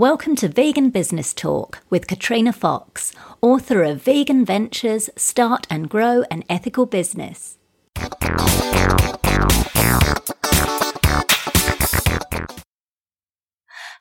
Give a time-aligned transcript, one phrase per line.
[0.00, 3.12] Welcome to Vegan Business Talk with Katrina Fox,
[3.42, 7.58] author of Vegan Ventures Start and Grow an Ethical Business.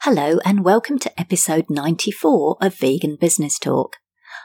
[0.04, 3.97] Hello, and welcome to episode 94 of Vegan Business Talk.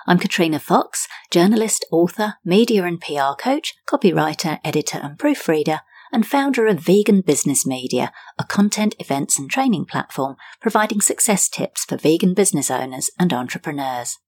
[0.09, 5.83] I'm Katrina Fox, journalist, author, media and PR coach, copywriter, editor, and proofreader
[6.15, 11.85] and founder of Vegan Business Media, a content, events, and training platform providing success tips
[11.85, 14.19] for vegan business owners and entrepreneurs.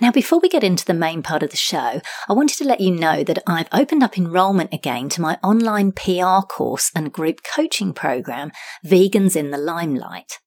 [0.00, 2.80] Now, before we get into the main part of the show, I wanted to let
[2.80, 7.42] you know that I've opened up enrolment again to my online PR course and group
[7.42, 8.50] coaching program,
[8.84, 10.38] Vegans in the Limelight.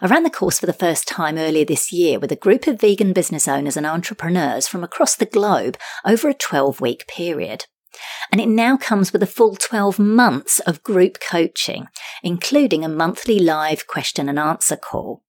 [0.00, 2.80] I ran the course for the first time earlier this year with a group of
[2.80, 7.66] vegan business owners and entrepreneurs from across the globe over a 12 week period.
[8.30, 11.86] And it now comes with a full 12 months of group coaching,
[12.22, 15.22] including a monthly live question and answer call.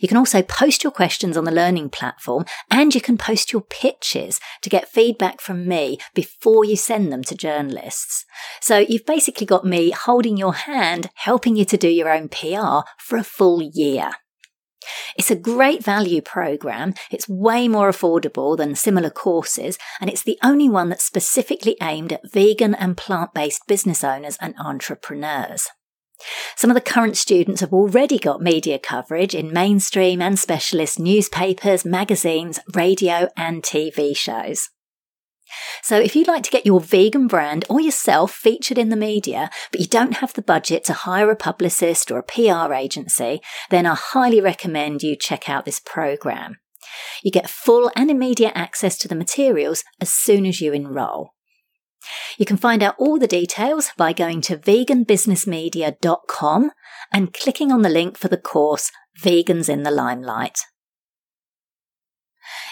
[0.00, 3.62] You can also post your questions on the learning platform and you can post your
[3.62, 8.24] pitches to get feedback from me before you send them to journalists.
[8.60, 12.86] So you've basically got me holding your hand, helping you to do your own PR
[12.98, 14.12] for a full year.
[15.16, 16.94] It's a great value program.
[17.10, 22.12] It's way more affordable than similar courses, and it's the only one that's specifically aimed
[22.12, 25.68] at vegan and plant based business owners and entrepreneurs.
[26.56, 31.84] Some of the current students have already got media coverage in mainstream and specialist newspapers,
[31.84, 34.70] magazines, radio, and TV shows.
[35.82, 39.50] So if you'd like to get your vegan brand or yourself featured in the media,
[39.70, 43.86] but you don't have the budget to hire a publicist or a PR agency, then
[43.86, 46.56] I highly recommend you check out this program.
[47.22, 51.30] You get full and immediate access to the materials as soon as you enroll.
[52.38, 56.70] You can find out all the details by going to veganbusinessmedia.com
[57.12, 60.58] and clicking on the link for the course Vegans in the Limelight.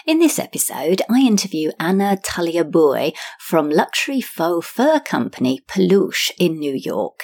[0.05, 6.73] In this episode, I interview Anna Tagliabue from luxury faux fur company Peluche in New
[6.73, 7.21] York.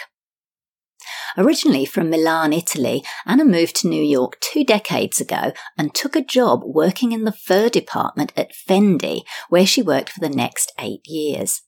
[1.37, 6.23] Originally from Milan, Italy, Anna moved to New York two decades ago and took a
[6.23, 11.01] job working in the fur department at Fendi, where she worked for the next eight
[11.05, 11.63] years.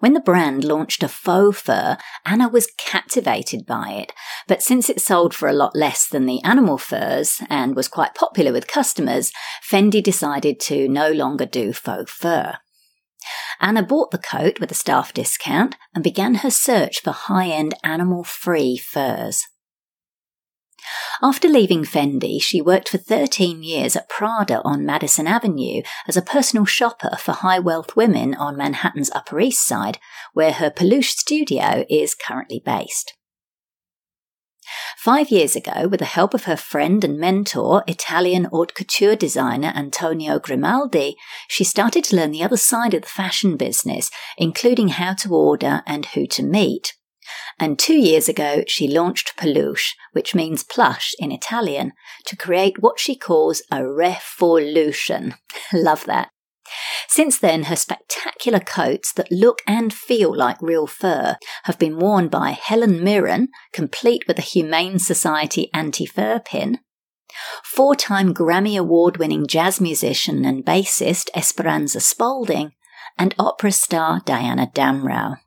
[0.00, 4.12] When the brand launched a faux fur, Anna was captivated by it,
[4.46, 8.14] but since it sold for a lot less than the animal furs and was quite
[8.14, 9.32] popular with customers,
[9.68, 12.58] Fendi decided to no longer do faux fur.
[13.60, 17.74] Anna bought the coat with a staff discount and began her search for high end
[17.82, 19.46] animal free furs.
[21.22, 26.22] After leaving Fendi, she worked for 13 years at Prada on Madison Avenue as a
[26.22, 29.98] personal shopper for high wealth women on Manhattan's Upper East Side,
[30.32, 33.14] where her Peluche studio is currently based.
[34.98, 39.72] Five years ago, with the help of her friend and mentor, Italian haute couture designer
[39.74, 41.16] Antonio Grimaldi,
[41.48, 45.82] she started to learn the other side of the fashion business, including how to order
[45.86, 46.97] and who to meet.
[47.58, 51.92] And two years ago, she launched Peluche, which means plush in Italian,
[52.26, 55.34] to create what she calls a revolution.
[55.72, 56.30] Love that.
[57.08, 62.28] Since then, her spectacular coats that look and feel like real fur have been worn
[62.28, 66.80] by Helen Mirren, complete with a Humane Society anti fur pin,
[67.64, 72.72] four time Grammy Award winning jazz musician and bassist Esperanza Spalding,
[73.18, 75.38] and opera star Diana Damrau.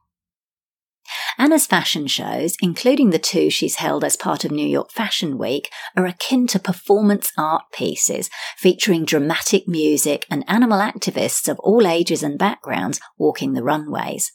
[1.38, 5.72] Anna's fashion shows, including the two she's held as part of New York Fashion Week,
[5.96, 12.24] are akin to performance art pieces featuring dramatic music and animal activists of all ages
[12.24, 14.32] and backgrounds walking the runways.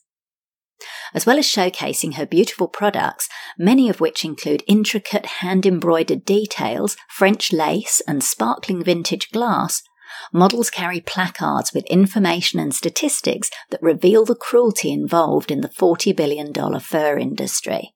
[1.15, 6.97] As well as showcasing her beautiful products, many of which include intricate hand embroidered details,
[7.09, 9.83] French lace, and sparkling vintage glass,
[10.33, 16.15] models carry placards with information and statistics that reveal the cruelty involved in the $40
[16.17, 17.93] billion fur industry.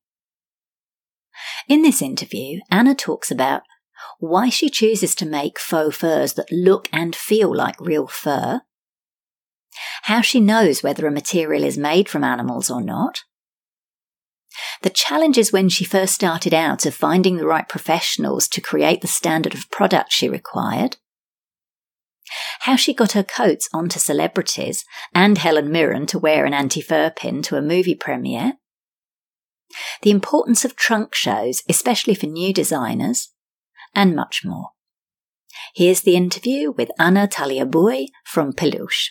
[1.69, 3.63] In this interview, Anna talks about
[4.19, 8.63] why she chooses to make faux furs that look and feel like real fur,
[10.03, 13.21] how she knows whether a material is made from animals or not,
[14.83, 19.07] the challenges when she first started out of finding the right professionals to create the
[19.07, 20.97] standard of product she required,
[22.61, 24.85] how she got her coats onto celebrities
[25.15, 28.55] and Helen Mirren to wear an anti fur pin to a movie premiere,
[30.03, 33.33] the importance of trunk shows, especially for new designers,
[33.95, 34.71] and much more.
[35.75, 39.11] Here's the interview with Anna Tagliabue from Peluche.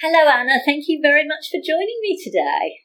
[0.00, 0.60] Hello, Anna.
[0.64, 2.81] Thank you very much for joining me today.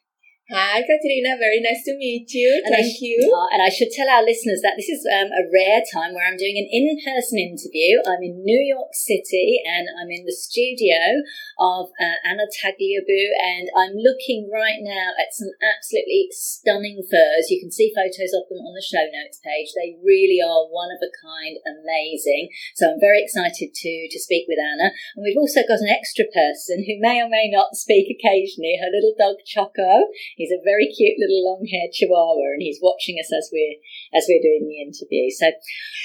[0.48, 1.36] Hi, Katerina.
[1.36, 2.48] Very nice to meet you.
[2.64, 3.20] And Thank sh- you.
[3.20, 6.24] Uh, and I should tell our listeners that this is um, a rare time where
[6.24, 8.00] I'm doing an in-person interview.
[8.08, 11.20] I'm in New York City and I'm in the studio
[11.60, 17.52] of uh, Anna Tagliabue and I'm looking right now at some absolutely stunning furs.
[17.52, 19.76] You can see photos of them on the show notes page.
[19.76, 22.48] They really are one of a kind, amazing.
[22.72, 24.96] So I'm very excited to, to speak with Anna.
[25.12, 28.88] And we've also got an extra person who may or may not speak occasionally, her
[28.88, 30.08] little dog Choco.
[30.38, 33.82] He's a very cute little long-haired chihuahua, and he's watching us as we're
[34.14, 35.26] as we're doing the interview.
[35.34, 35.50] So,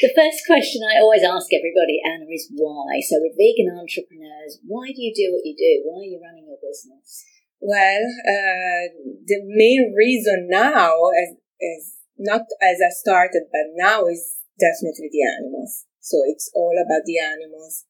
[0.01, 2.97] the first question I always ask everybody, Anna, is why.
[3.05, 5.85] So, with vegan entrepreneurs, why do you do what you do?
[5.85, 7.21] Why are you running your business?
[7.61, 8.89] Well, uh,
[9.29, 11.83] the main reason now is, is
[12.17, 15.85] not as I started, but now is definitely the animals.
[16.01, 17.85] So it's all about the animals.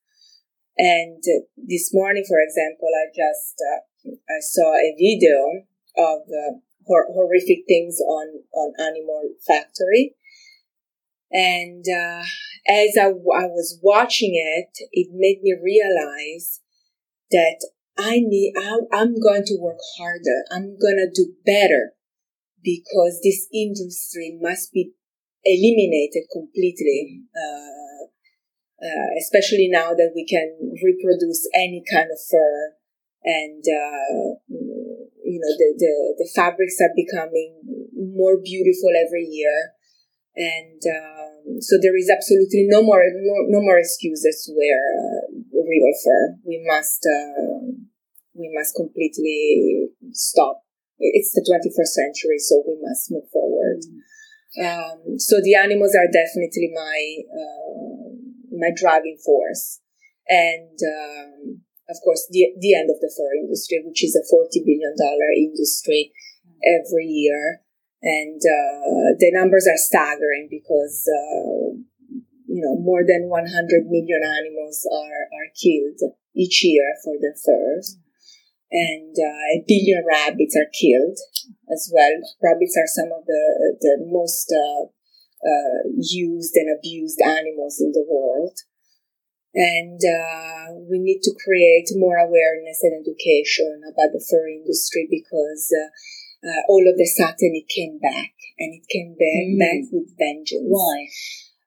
[0.78, 5.66] And uh, this morning, for example, I just uh, I saw a video
[5.98, 10.16] of uh, hor- horrific things on on Animal Factory.
[11.32, 12.24] And uh,
[12.70, 16.62] as I, w- I was watching it, it made me realize
[17.32, 17.58] that
[17.98, 20.46] I need, I, I'm going to work harder.
[20.52, 21.94] I'm going to do better
[22.64, 24.92] because this industry must be
[25.44, 27.22] eliminated completely.
[27.36, 28.14] Uh,
[28.84, 32.74] uh, especially now that we can reproduce any kind of fur
[33.24, 34.36] and uh,
[35.34, 37.58] you know the, the the fabrics are becoming
[37.98, 39.74] more beautiful every year.
[40.36, 45.26] And um, so there is absolutely no more no, no more excuses to wear uh,
[45.66, 46.38] real fur.
[46.46, 47.74] We must uh,
[48.34, 50.62] we must completely stop.
[51.00, 53.82] It's the 21st century so we must move forward.
[53.82, 54.62] Mm-hmm.
[54.70, 57.00] um, so the animals are definitely my
[57.34, 58.10] uh,
[58.54, 59.82] my driving force.
[60.30, 64.64] And um, of course, the, the end of the fur industry, which is a $40
[64.64, 64.96] billion
[65.36, 66.12] industry
[66.64, 67.62] every year.
[68.02, 71.76] And uh, the numbers are staggering because, uh,
[72.48, 76.00] you know, more than 100 million animals are, are killed
[76.36, 77.98] each year for the furs.
[78.72, 81.18] And uh, a billion rabbits are killed
[81.72, 82.12] as well.
[82.42, 84.90] Rabbits are some of the, the most uh,
[85.46, 88.58] uh, used and abused animals in the world
[89.54, 95.70] and uh, we need to create more awareness and education about the fur industry because
[95.72, 95.90] uh,
[96.48, 99.60] uh, all of a sudden it came back and it came back, mm.
[99.60, 100.66] back with vengeance.
[100.66, 101.08] Why?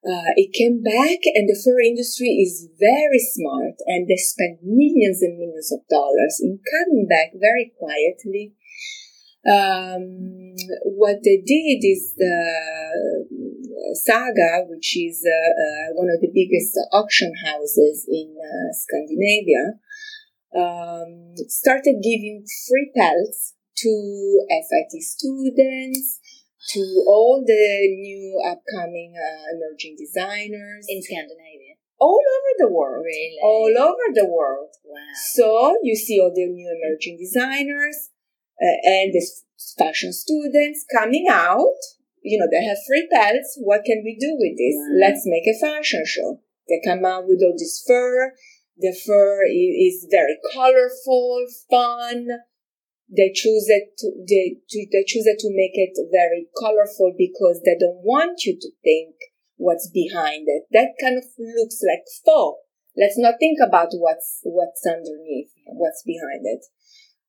[0.06, 5.22] Uh, it came back and the fur industry is very smart and they spend millions
[5.22, 8.54] and millions of dollars in coming back very quietly
[9.46, 13.26] um, what they did is the
[13.94, 19.78] Saga, which is uh, uh, one of the biggest auction houses in uh, Scandinavia,
[20.56, 26.20] um, started giving free pelts to FIT students,
[26.70, 31.74] to all the new upcoming uh, emerging designers in Scandinavia.
[31.98, 33.04] All over the world.
[33.04, 33.36] Really?
[33.42, 34.70] All over the world.
[34.84, 34.98] Wow.
[35.32, 38.10] So you see all the new emerging designers
[38.60, 39.24] uh, and the
[39.78, 41.78] fashion students coming out.
[42.26, 43.56] You know, they have free pelts.
[43.62, 44.74] What can we do with this?
[44.98, 46.40] Let's make a fashion show.
[46.68, 48.34] They come out with all this fur.
[48.76, 52.26] The fur is very colorful, fun.
[53.08, 57.76] They choose it to, they, they choose it to make it very colorful because they
[57.78, 59.14] don't want you to think
[59.54, 60.64] what's behind it.
[60.72, 62.58] That kind of looks like faux.
[62.96, 66.64] Let's not think about what's, what's underneath, what's behind it.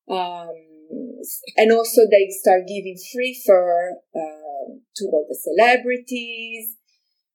[0.10, 0.55] Um,
[1.55, 4.46] and also they start giving free fur uh,
[4.95, 6.75] to all the celebrities.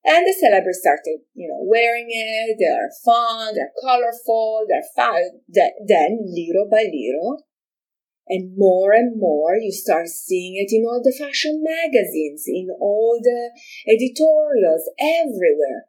[0.04, 2.56] And the celebrities started, you know, wearing it.
[2.58, 5.42] They are fun, they're colorful, they're fun.
[5.48, 7.44] Then, little by little,
[8.28, 13.20] and more and more, you start seeing it in all the fashion magazines, in all
[13.22, 13.50] the
[13.86, 15.86] editorials, everywhere.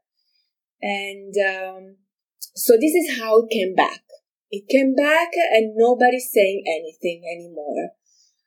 [0.81, 1.95] And um,
[2.55, 4.01] so this is how it came back.
[4.51, 7.91] It came back and nobody's saying anything anymore,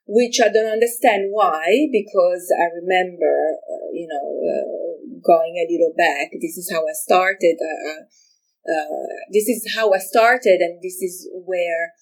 [0.07, 5.93] which I don't understand why, because I remember, uh, you know, uh, going a little
[5.97, 6.31] back.
[6.39, 7.57] This is how I started.
[7.59, 8.01] Uh,
[8.71, 11.93] uh, uh, this is how I started, and this is where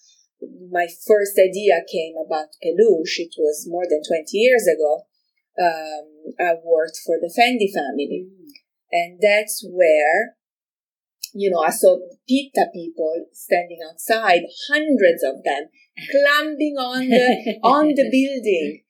[0.72, 3.26] my first idea came about peluche.
[3.26, 5.06] It was more than 20 years ago.
[5.58, 8.28] Um, I worked for the Fendi family.
[8.30, 8.46] Mm.
[8.92, 10.36] And that's where
[11.36, 11.98] you know, I saw
[12.30, 18.82] PETA people standing outside, hundreds of them, climbing on the on the building.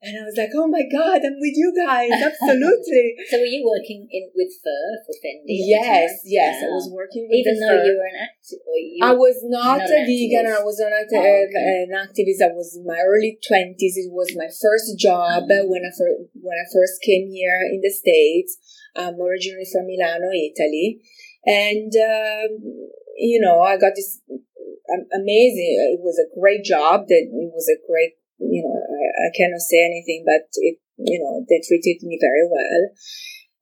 [0.00, 2.08] And I was like, oh my God, I'm with you guys.
[2.08, 3.20] Absolutely.
[3.28, 5.60] so were you working in with fur for Fendi?
[5.60, 6.56] Yes, yes.
[6.64, 7.84] I was working with Even though fur.
[7.84, 9.04] you were an activist?
[9.04, 10.48] I was not, not a vegan.
[10.48, 11.84] I was not oh, okay.
[11.84, 12.40] an activist.
[12.40, 13.76] I was in my early 20s.
[14.00, 15.68] It was my first job mm-hmm.
[15.68, 18.56] when, I first, when I first came here in the States.
[18.96, 21.04] I'm originally from Milano, Italy.
[21.44, 22.56] And, um,
[23.20, 24.16] you know, I got this
[25.12, 27.06] amazing, it was a great job.
[27.08, 31.20] That It was a great you know, I, I cannot say anything, but it, you
[31.20, 32.82] know, they treated me very well.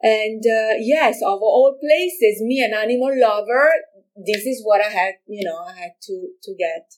[0.00, 3.70] And uh, yes, of all places, me, an animal lover,
[4.14, 6.94] this is what I had, you know, I had to to get.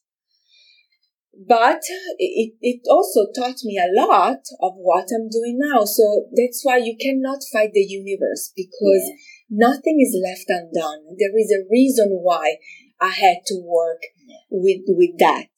[1.48, 1.80] But
[2.18, 5.84] it, it also taught me a lot of what I'm doing now.
[5.84, 9.16] So that's why you cannot fight the universe because yeah.
[9.48, 11.16] nothing is left undone.
[11.18, 12.58] There is a reason why
[13.00, 14.02] I had to work.
[14.50, 15.50] With with that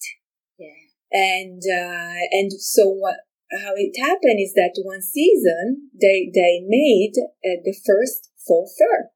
[0.59, 0.69] Yeah.
[1.11, 3.17] and uh, and so what
[3.53, 9.11] how it happened is that one season they they made uh, the first faux fur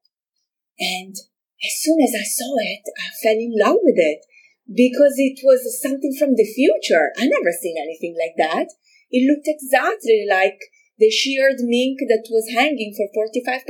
[0.79, 1.15] and
[1.63, 4.25] as soon as i saw it i fell in love with it
[4.67, 8.67] because it was something from the future i never seen anything like that
[9.09, 10.59] it looked exactly like
[10.99, 13.63] the sheared mink that was hanging for $45,000.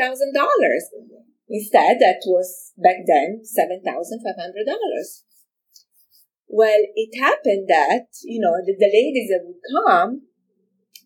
[1.49, 5.26] Instead, that was back then $7,500.
[6.47, 10.21] Well, it happened that, you know, the, the ladies that would come,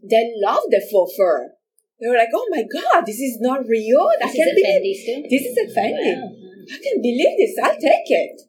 [0.03, 1.53] they loved the faux fur.
[2.00, 4.10] They were like, oh my God, this is not real.
[4.21, 5.29] This I can't believe.
[5.29, 6.15] This is a Fendi.
[6.17, 6.33] Wow.
[6.65, 7.57] I can't believe this.
[7.62, 8.41] I'll take it.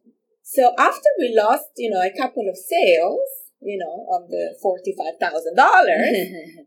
[0.42, 3.20] So after we lost, you know, a couple of sales,
[3.60, 6.56] you know, of the $45,000,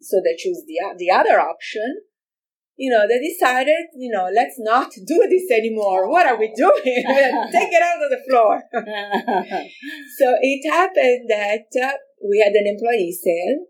[0.00, 2.00] so they choose the, the other option
[2.76, 6.10] you know, they decided, you know, let's not do this anymore.
[6.10, 6.72] What are we doing?
[7.52, 8.62] Take it out of the floor.
[10.18, 11.92] so it happened that uh,
[12.28, 13.66] we had an employee sale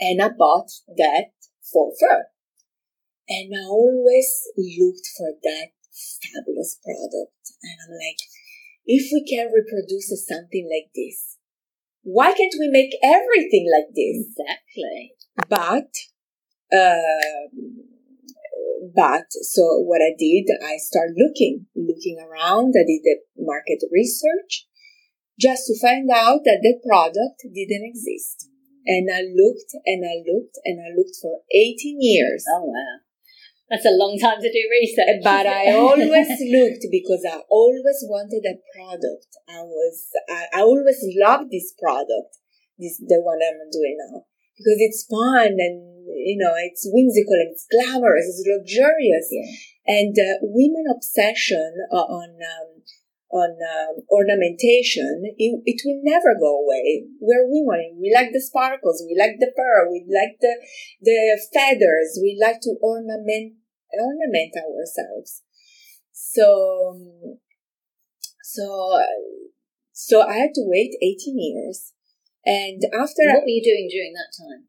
[0.00, 2.24] and I bought that faux fur.
[3.28, 5.68] And I always looked for that
[6.22, 7.34] fabulous product.
[7.62, 8.20] And I'm like,
[8.86, 11.36] if we can reproduce something like this,
[12.02, 14.28] why can't we make everything like this?
[14.30, 15.12] Exactly.
[15.48, 15.90] But
[16.72, 17.86] um,
[18.94, 22.74] but so what I did, I started looking, looking around.
[22.76, 24.66] I did the market research
[25.38, 28.48] just to find out that the product didn't exist.
[28.86, 32.44] And I looked and I looked and I looked for 18 years.
[32.48, 33.02] Oh, wow.
[33.68, 35.20] That's a long time to do research.
[35.24, 39.26] But I always looked because I always wanted a product.
[39.48, 42.38] I was, I, I always loved this product,
[42.78, 44.22] this, the one I'm doing now,
[44.56, 45.95] because it's fun and
[46.26, 49.30] you know, it's whimsical and it's glamorous, it's luxurious.
[49.30, 49.46] Yeah.
[49.86, 52.82] And uh, women obsession uh, on um,
[53.30, 57.06] on um, ornamentation, it, it, will never go away.
[57.20, 57.98] We're women.
[58.00, 59.02] We like the sparkles.
[59.06, 59.90] We like the fur.
[59.90, 60.54] We like the
[61.02, 62.18] the feathers.
[62.20, 63.54] We like to ornament
[63.94, 65.42] ornament ourselves.
[66.10, 66.98] So
[68.42, 68.98] so
[69.92, 71.92] so I had to wait 18 years.
[72.44, 74.66] And after what were you doing during that time?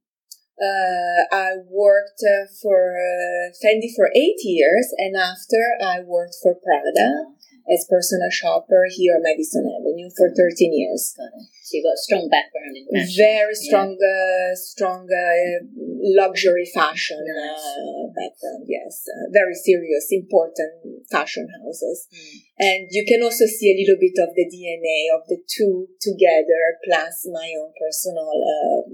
[0.57, 6.55] Uh, I worked uh, for uh, Fendi for eight years, and after I worked for
[6.55, 7.37] Prada
[7.69, 11.13] as personal shopper here on Madison Avenue for 13 years.
[11.17, 11.45] Got it.
[11.61, 13.15] So you got a strong background in fashion.
[13.19, 14.07] Very strong, yeah.
[14.07, 15.67] Uh, strong uh,
[16.15, 17.59] luxury fashion nice.
[17.59, 18.63] Uh, background.
[18.65, 19.03] Yes,
[19.35, 22.39] very serious, important fashion houses, mm.
[22.57, 26.79] and you can also see a little bit of the DNA of the two together,
[26.87, 28.31] plus my own personal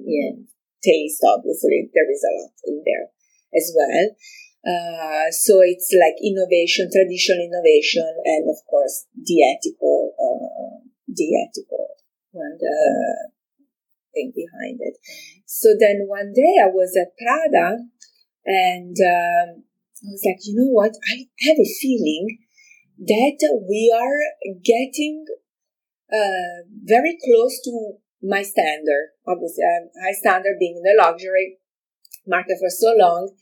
[0.04, 0.34] yeah
[0.84, 3.08] taste, obviously, there is a lot in there
[3.56, 4.08] as well.
[4.64, 11.88] Uh, so it's like innovation, traditional innovation, and of course the ethical, uh, the ethical
[12.32, 13.28] one, uh,
[14.14, 14.96] thing behind it.
[15.46, 17.84] So then one day I was at Prada,
[18.46, 19.64] and um,
[20.04, 20.94] I was like, you know what?
[21.12, 22.40] I have a feeling
[23.00, 25.26] that we are getting
[26.14, 29.12] uh, very close to my standard.
[29.28, 31.58] Obviously, I'm high standard being in the luxury
[32.26, 33.36] market for so long.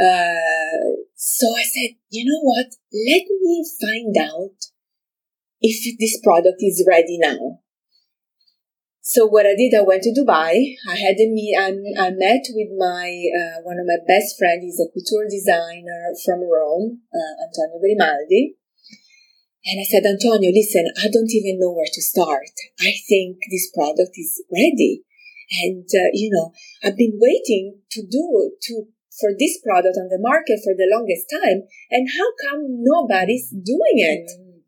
[0.00, 2.66] Uh, so I said, you know what?
[2.92, 4.56] Let me find out
[5.60, 7.60] if this product is ready now.
[9.06, 10.76] So what I did, I went to Dubai.
[10.88, 14.64] I had a meet, I, I met with my, uh, one of my best friends.
[14.64, 18.56] He's a couture designer from Rome, uh, Antonio Grimaldi.
[19.66, 22.52] And I said, Antonio, listen, I don't even know where to start.
[22.80, 25.02] I think this product is ready.
[25.62, 26.52] And, uh, you know,
[26.82, 28.84] I've been waiting to do, to,
[29.20, 31.62] for this product on the market for the longest time.
[31.90, 34.30] And how come nobody's doing it?
[34.38, 34.60] Mm.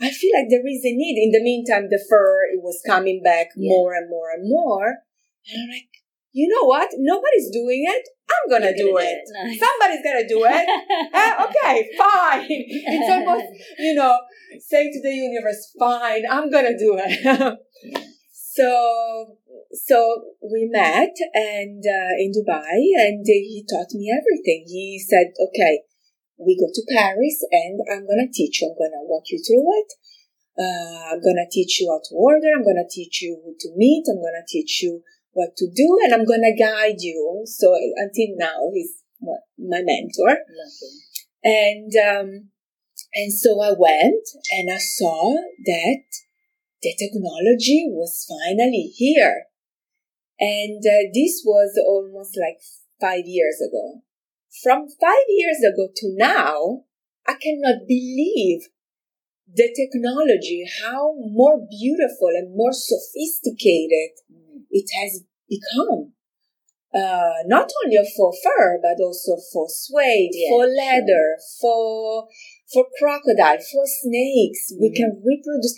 [0.00, 1.20] I feel like there is a need.
[1.22, 3.68] In the meantime, the fur, it was coming back yeah.
[3.70, 5.04] more and more and more.
[5.46, 6.01] And I'm like,
[6.32, 6.88] you know what?
[6.98, 8.08] Nobody's doing it.
[8.30, 9.20] I'm gonna You're do gonna it.
[9.26, 9.48] do it.
[9.48, 9.60] Nice.
[9.60, 10.66] Somebody's gonna do it.
[11.14, 12.46] Eh, okay, fine.
[12.48, 13.44] It's almost,
[13.78, 14.18] you know,
[14.60, 17.58] saying to the universe, fine, I'm gonna do it.
[18.32, 19.36] so,
[19.72, 24.64] so we met and uh, in Dubai, and he taught me everything.
[24.66, 25.82] He said, "Okay,
[26.38, 28.68] we go to Paris, and I'm gonna teach you.
[28.68, 29.92] I'm gonna walk you through it.
[30.58, 32.48] Uh, I'm gonna teach you how to order.
[32.54, 34.04] I'm gonna teach you who to meet.
[34.08, 38.70] I'm gonna teach you what to do, and I'm gonna guide you." So until now,
[38.72, 39.02] he's
[39.58, 40.28] my mentor.
[40.28, 40.92] Lovely.
[41.44, 42.50] And um,
[43.14, 45.34] and so I went and I saw
[45.66, 46.04] that
[46.82, 49.44] the technology was finally here.
[50.40, 52.58] And uh, this was almost like
[53.00, 54.02] five years ago.
[54.62, 56.84] From five years ago to now,
[57.26, 58.68] I cannot believe
[59.54, 64.16] the technology, how more beautiful and more sophisticated
[64.72, 66.12] it has become
[66.92, 70.76] uh, not only for fur, but also for suede, Yeah, for sure.
[70.76, 71.26] leather,
[71.60, 72.28] for
[72.68, 74.72] for crocodile, for snakes.
[74.80, 74.96] We Mhm.
[74.96, 75.76] can reproduce.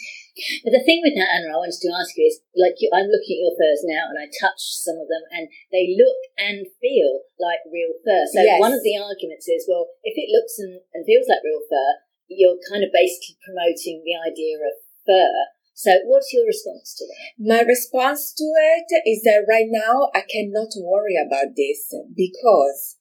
[0.62, 3.06] But the thing with that, Anna, I wanted to ask you is, like, you, I'm
[3.06, 6.66] looking at your furs now, and I touched some of them, and they look and
[6.82, 8.26] feel like real fur.
[8.26, 8.58] So Yes.
[8.58, 11.90] one of the arguments is, well, if it looks and, and feels like real fur,
[12.26, 14.74] you're kind of basically promoting the idea of
[15.06, 15.34] fur.
[15.75, 17.35] So what's your response to that?
[17.37, 22.97] My response to it is that right now I cannot worry about this because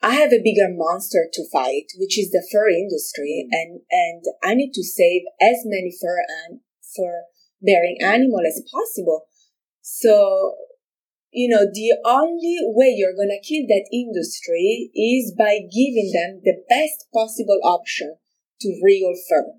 [0.00, 3.52] I have a bigger monster to fight, which is the fur industry, mm-hmm.
[3.52, 6.60] and and I need to save as many fur and
[6.96, 7.24] fur
[7.60, 9.26] bearing animal as possible.
[9.80, 10.54] So,
[11.32, 16.62] you know, the only way you're gonna kill that industry is by giving them the
[16.68, 18.16] best possible option
[18.60, 19.54] to real fur.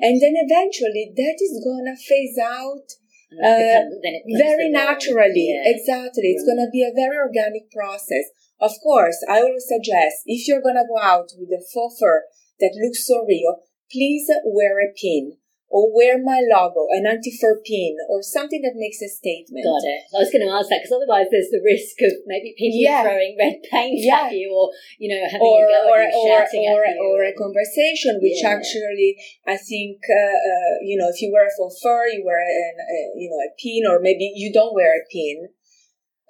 [0.00, 2.86] And then eventually that is gonna phase out
[3.34, 5.50] Uh, it becomes very naturally.
[5.50, 5.74] Yeah.
[5.74, 6.30] Exactly.
[6.30, 8.30] It's going to be a very organic process.
[8.60, 12.22] Of course, I always suggest if you're going to go out with a faux fur
[12.60, 13.56] that looks so real,
[13.90, 15.38] please wear a pin
[15.74, 19.66] or wear my logo, an anti-fur pin or something that makes a statement.
[19.66, 20.06] Got it.
[20.14, 23.02] I was going to ask that because otherwise there's the risk of maybe people Yeah.
[23.02, 24.30] throwing red paint Yeah.
[24.30, 24.70] at you or,
[25.02, 27.02] you know, having Or, a go or, or, shouting or, at you.
[27.02, 28.54] or a conversation, which Yeah.
[28.54, 29.18] actually
[29.50, 32.74] I think, uh, uh, you know, if you wear a faux fur, you wear an,
[32.78, 35.50] uh, you know, a pin, or maybe you don't wear a pin.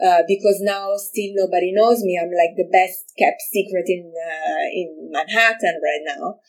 [0.01, 2.19] Uh, because now still nobody knows me.
[2.21, 6.41] I'm like the best kept secret in uh, in Manhattan right now.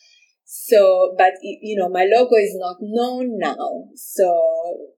[0.46, 3.90] So, but you know, my logo is not known now.
[3.96, 4.30] So,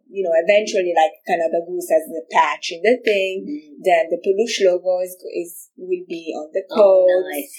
[0.06, 3.48] you know, eventually, like Canada Goose has the patch in the thing.
[3.48, 3.80] Mm.
[3.80, 7.08] Then the Peluche logo is is will be on the coat.
[7.08, 7.56] Oh, nice.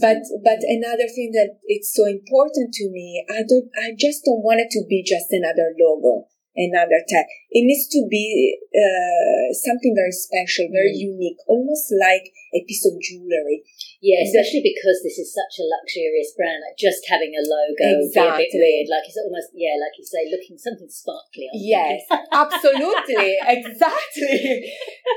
[0.00, 4.40] But but another thing that it's so important to me, I don't I just don't
[4.40, 7.26] want it to be just another logo, another tag.
[7.52, 11.12] It needs to be uh, something very special, very Mm.
[11.14, 13.62] unique, almost like a piece of jewelry.
[14.02, 16.58] yeah, especially because this is such a luxurious brand.
[16.64, 18.88] Like just having a logo would be a bit weird.
[18.92, 21.48] Like it's almost yeah, like you say, looking something sparkly.
[21.54, 22.02] Yes,
[22.42, 24.72] absolutely, exactly.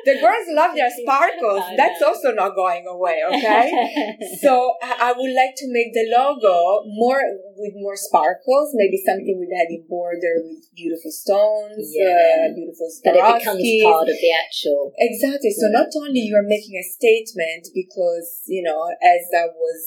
[0.06, 1.64] The girls love their sparkles.
[1.80, 3.20] That's also not going away.
[3.32, 3.66] Okay.
[4.42, 7.22] so I I would like to make the logo more
[7.58, 12.12] with more sparkles, maybe something with heavy border with beautiful stones, Yeah.
[12.12, 12.25] uh,
[12.56, 14.94] beautiful but it becomes part of the actual.
[14.98, 15.52] Exactly.
[15.52, 15.80] So Yeah.
[15.82, 19.80] not only you're making a statement because you know, as I was,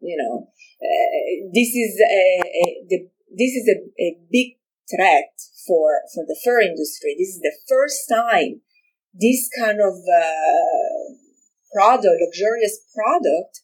[0.00, 0.48] you know,
[0.82, 2.24] uh, this is a,
[2.62, 2.98] a the,
[3.36, 4.58] this is a, a big
[4.90, 5.32] threat
[5.66, 7.14] for for the fur industry.
[7.18, 8.60] This is the first time
[9.14, 11.14] this kind of uh,
[11.72, 13.60] product, luxurious product,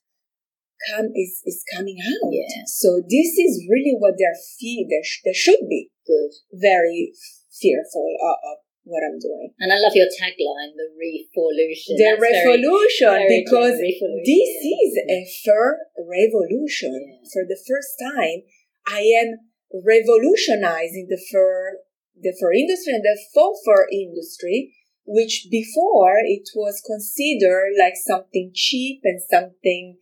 [0.91, 2.31] come is is coming out.
[2.33, 2.63] Yeah.
[2.67, 6.33] So this is really what they're fe- they, sh- they should be Good.
[6.53, 7.13] very
[7.61, 9.53] fearful of, of what I'm doing.
[9.61, 11.97] And I love your tagline, the revolution.
[12.01, 16.97] The That's revolution, very because revolution, this is a fur revolution.
[16.97, 17.29] Yeah.
[17.29, 18.49] For the first time,
[18.89, 21.85] I am revolutionizing the fur,
[22.17, 28.53] the fur industry and the faux fur industry, which before it was considered like something
[28.55, 29.99] cheap and something,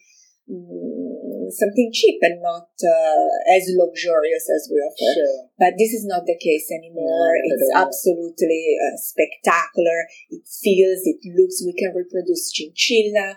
[0.49, 1.06] mm,
[1.51, 5.11] something cheap and not uh, as luxurious as we offer.
[5.15, 5.39] Sure.
[5.59, 7.35] But this is not the case anymore.
[7.35, 10.07] No, it's absolutely uh, spectacular.
[10.31, 11.63] It feels, it looks.
[11.65, 13.37] We can reproduce chinchilla,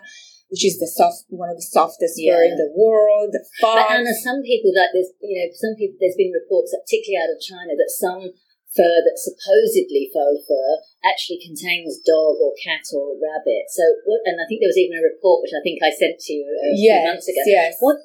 [0.50, 3.30] which is the soft, one of the softest fur in the world.
[3.32, 3.42] The.
[3.62, 7.34] But Anna, some people that there's you know some people there's been reports, particularly out
[7.34, 8.34] of China, that some
[8.76, 10.70] fur that's supposedly faux fur
[11.02, 13.66] actually contains dog or cat or rabbit.
[13.72, 14.20] So what?
[14.28, 16.44] And I think there was even a report which I think I sent to you
[16.44, 17.42] uh, a few months ago.
[17.46, 17.80] yes.
[17.80, 17.98] What?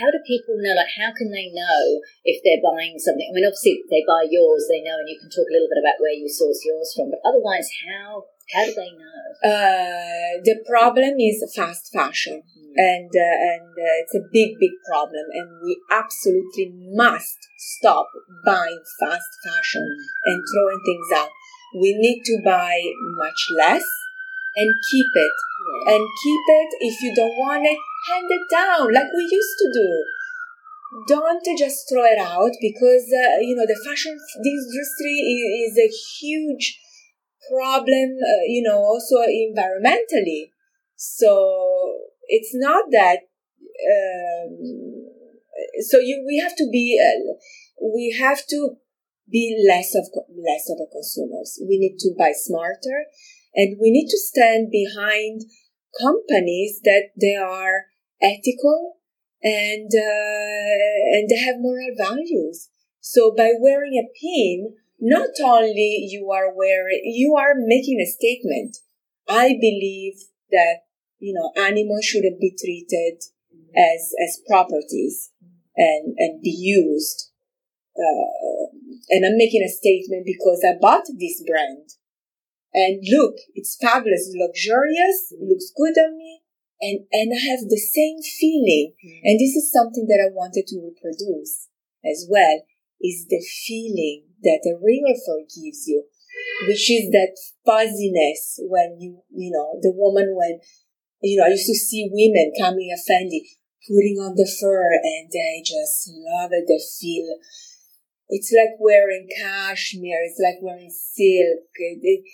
[0.00, 0.74] How do people know?
[0.74, 3.24] Like, how can they know if they're buying something?
[3.24, 5.80] I mean, obviously, they buy yours, they know, and you can talk a little bit
[5.80, 7.12] about where you source yours from.
[7.12, 9.18] But otherwise, how How do they know?
[9.44, 12.72] Uh, the problem is fast fashion, mm.
[12.76, 18.08] and uh, and uh, it's a big, big problem, and we absolutely must stop
[18.44, 20.02] buying fast fashion mm.
[20.24, 21.30] and throwing things out.
[21.74, 22.80] We need to buy
[23.18, 23.84] much less
[24.56, 25.32] and keep it,
[25.86, 25.94] yeah.
[25.94, 26.68] and keep it.
[26.80, 27.78] If you don't want it,
[28.10, 30.04] hand it down like we used to do
[31.06, 35.90] don't just throw it out because uh, you know the fashion industry is, is a
[36.18, 36.80] huge
[37.50, 40.50] problem, uh, you know, also environmentally.
[40.96, 41.94] So
[42.26, 43.18] it's not that.
[43.78, 45.06] Um,
[45.80, 47.34] so you we have to be uh,
[47.80, 48.76] we have to
[49.30, 51.60] be less of less of a consumers.
[51.68, 53.06] We need to buy smarter,
[53.54, 55.42] and we need to stand behind
[56.00, 57.86] companies that they are
[58.20, 58.96] ethical
[59.42, 62.68] and uh, and they have moral values.
[63.00, 68.78] So by wearing a pin, not only you are wearing, you are making a statement.
[69.28, 70.14] I believe
[70.50, 70.80] that,
[71.18, 73.22] you know, animals shouldn't be treated
[73.76, 75.30] as, as properties
[75.76, 77.30] and, and be used.
[77.96, 78.70] Uh,
[79.10, 81.90] and I'm making a statement because I bought this brand.
[82.74, 86.42] And look, it's fabulous, luxurious, looks good on me,
[86.80, 88.92] and, and I have the same feeling.
[89.04, 89.20] Mm.
[89.24, 91.68] And this is something that I wanted to reproduce
[92.04, 92.62] as well,
[93.00, 96.04] is the feeling that a real fur gives you,
[96.66, 100.60] which is that fuzziness when you, you know, the woman when,
[101.22, 103.40] you know, I used to see women coming a Fendi,
[103.86, 106.66] putting on the fur and they just love it.
[106.68, 107.38] They feel,
[108.28, 110.22] it's like wearing cashmere.
[110.24, 111.70] It's like wearing silk.
[111.74, 112.24] It, it,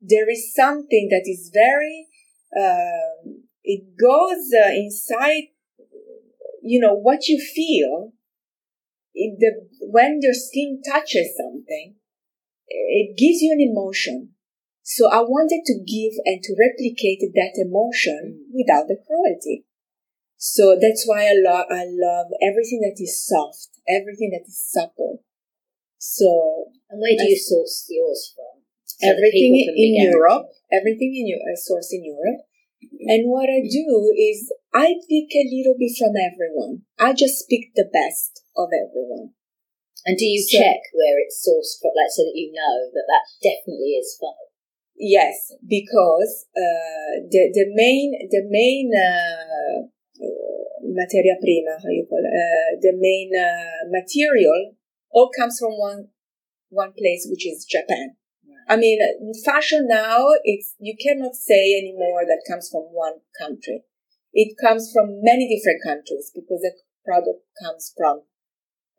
[0.00, 2.06] there is something that is very,
[2.56, 5.48] um, it goes uh, inside,
[6.62, 8.12] you know, what you feel
[9.38, 11.96] the, when your skin touches something,
[12.68, 14.34] it gives you an emotion.
[14.82, 18.56] So I wanted to give and to replicate that emotion mm.
[18.56, 19.64] without the cruelty.
[20.38, 25.24] So that's why I love, I love everything that is soft, everything that is supple.
[25.98, 26.72] So.
[26.88, 28.64] And where do you source yours from?
[28.84, 32.47] So everything in Europe, everything in I source in Europe.
[33.08, 36.84] And what I do is I pick a little bit from everyone.
[37.00, 39.32] I just pick the best of everyone.
[40.04, 43.08] And do you so, check where it's sourced from, like so that you know that
[43.08, 44.36] that definitely is fun?
[44.94, 49.88] Yes, because uh, the the main the main uh,
[50.20, 54.76] uh, materia prima, how you call it, uh, the main uh, material
[55.10, 56.08] all comes from one
[56.68, 58.16] one place, which is Japan.
[58.68, 59.00] I mean,
[59.44, 63.82] fashion now, it's, you cannot say anymore that comes from one country.
[64.34, 66.72] It comes from many different countries because the
[67.04, 68.22] product comes from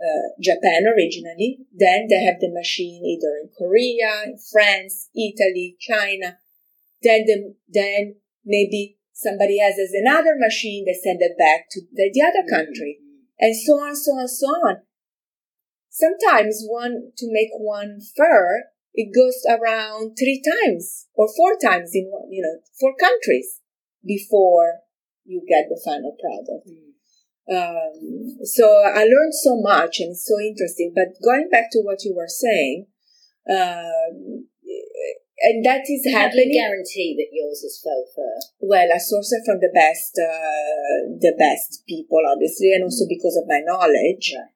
[0.01, 1.59] uh, Japan originally.
[1.71, 6.39] Then they have the machine either in Korea, in France, Italy, China.
[7.03, 12.09] Then the, then maybe somebody else has another machine, they send it back to the,
[12.11, 12.97] the other country.
[12.99, 13.45] Mm-hmm.
[13.45, 14.75] And so on, so on, so on.
[15.89, 22.05] Sometimes one, to make one fur, it goes around three times or four times in
[22.09, 23.59] one, you know, four countries
[24.05, 24.79] before
[25.25, 26.67] you get the final product.
[26.67, 26.89] Mm.
[27.49, 30.93] Um, so I learned so much and it's so interesting.
[30.93, 32.87] But going back to what you were saying,
[33.49, 34.45] um,
[35.41, 36.51] and that is How happening.
[36.51, 38.35] you guarantee that yours is faux fur?
[38.59, 43.37] Well, I source it from the best, uh, the best people, obviously, and also because
[43.37, 44.35] of my knowledge.
[44.35, 44.51] Right.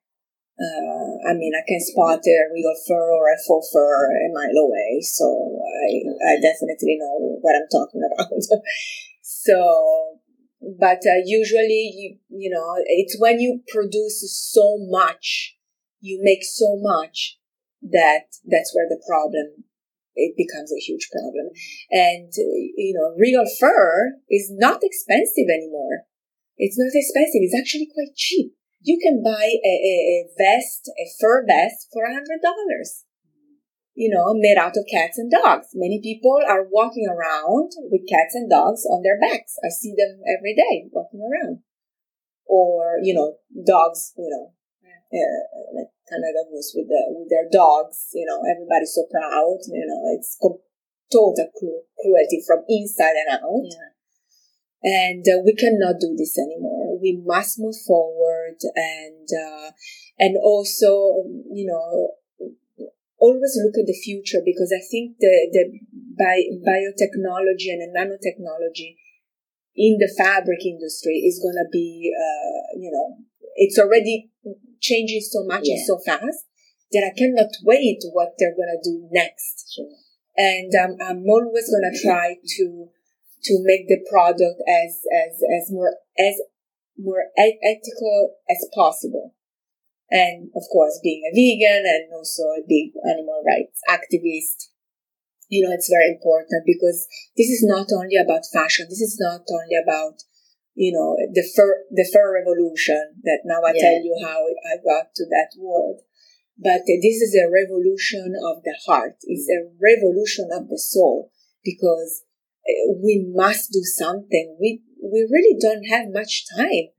[0.64, 4.64] Uh, I mean, I can spot a real fur or a faux fur a mile
[4.64, 8.32] away, so I, I definitely know what I'm talking about.
[9.22, 10.20] so,
[10.80, 14.24] but uh, usually, you, you know, it's when you produce
[14.54, 15.58] so much,
[16.00, 17.40] you make so much
[17.82, 19.66] that that's where the problem
[20.16, 21.52] it becomes a huge problem.
[21.92, 26.06] And, you know, real fur is not expensive anymore.
[26.58, 27.42] It's not expensive.
[27.42, 32.14] It's actually quite cheap you can buy a, a, vest, a fur vest for a
[32.14, 33.06] hundred dollars.
[33.96, 35.70] You know, made out of cats and dogs.
[35.74, 39.56] Many people are walking around with cats and dogs on their backs.
[39.64, 41.60] I see them every day walking around.
[42.46, 44.50] Or, you know, dogs, you know,
[45.14, 49.86] uh, like Canada Goose with the, with their dogs, you know, everybody's so proud, you
[49.86, 53.70] know, it's total cruelty from inside and out.
[53.70, 53.93] Yeah.
[54.84, 57.00] And uh, we cannot do this anymore.
[57.00, 59.72] We must move forward and, uh,
[60.20, 62.12] and also, you know,
[63.18, 65.80] always look at the future because I think the, the
[66.20, 68.98] bi- biotechnology and the nanotechnology
[69.76, 73.24] in the fabric industry is going to be, uh, you know,
[73.56, 74.32] it's already
[74.82, 75.76] changing so much yeah.
[75.76, 76.46] and so fast
[76.92, 79.74] that I cannot wait what they're going to do next.
[79.74, 79.88] Sure.
[80.38, 82.90] and um, I'm always gonna try to
[83.44, 86.36] to make the product as as as more as
[86.98, 89.34] more ethical as possible.
[90.12, 94.70] And of course, being a vegan and also a big animal rights activist,
[95.50, 98.86] you know, it's very important because this is not only about fashion.
[98.90, 100.22] This is not only about,
[100.76, 103.82] you know, the fur, the fur revolution that now I yeah.
[103.82, 106.06] tell you how I got to that word.
[106.58, 109.18] But this is a revolution of the heart.
[109.24, 111.32] It's a revolution of the soul
[111.64, 112.22] because
[113.02, 114.58] we must do something.
[114.60, 116.90] We, we really don't have much time.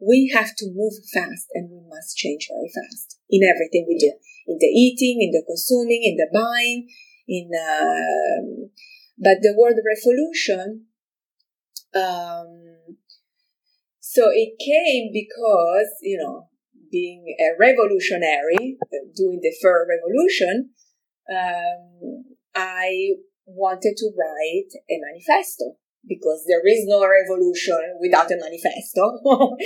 [0.00, 4.12] We have to move fast and we must change very fast in everything we do.
[4.46, 6.88] In the eating in the consuming in the buying
[7.26, 8.68] in uh,
[9.18, 10.86] but the word revolution
[11.94, 12.96] um,
[14.00, 16.48] so it came because you know
[16.90, 18.76] being a revolutionary
[19.16, 20.70] doing the fur revolution
[21.30, 23.10] um, i
[23.46, 25.76] wanted to write a manifesto
[26.06, 29.18] because there is no revolution without a manifesto.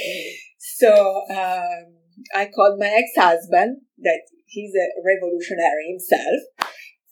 [0.59, 1.99] so um,
[2.35, 6.41] I called my ex-husband, that he's a revolutionary himself,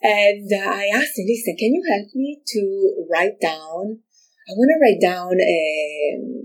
[0.02, 4.00] and I asked him, "Listen, can you help me to write down?
[4.48, 5.62] I want to write down a,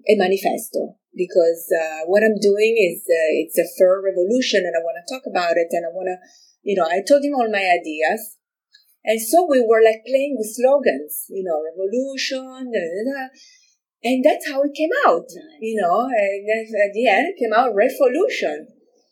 [0.09, 4.79] a manifesto." Because uh, what I'm doing is uh, it's a fur revolution, and I
[4.79, 6.17] want to talk about it, and I want to,
[6.63, 8.37] you know, I told him all my ideas,
[9.03, 13.27] and so we were like playing with slogans, you know, revolution, da, da, da.
[14.03, 15.61] and that's how it came out, nice.
[15.61, 18.67] you know, and at the end it came out revolution.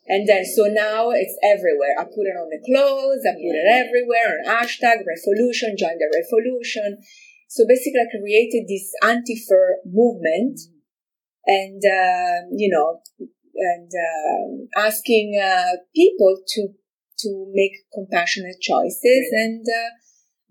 [0.10, 1.94] And then, so now it's everywhere.
[2.00, 3.62] I put it on the clothes, I put yeah.
[3.62, 6.98] it everywhere, on hashtag revolution, join the revolution.
[7.48, 11.54] So basically I created this anti-fur movement mm-hmm.
[11.54, 13.02] and, uh, you know,
[13.56, 16.70] and uh, asking uh, people to
[17.22, 19.92] to make compassionate choices and uh,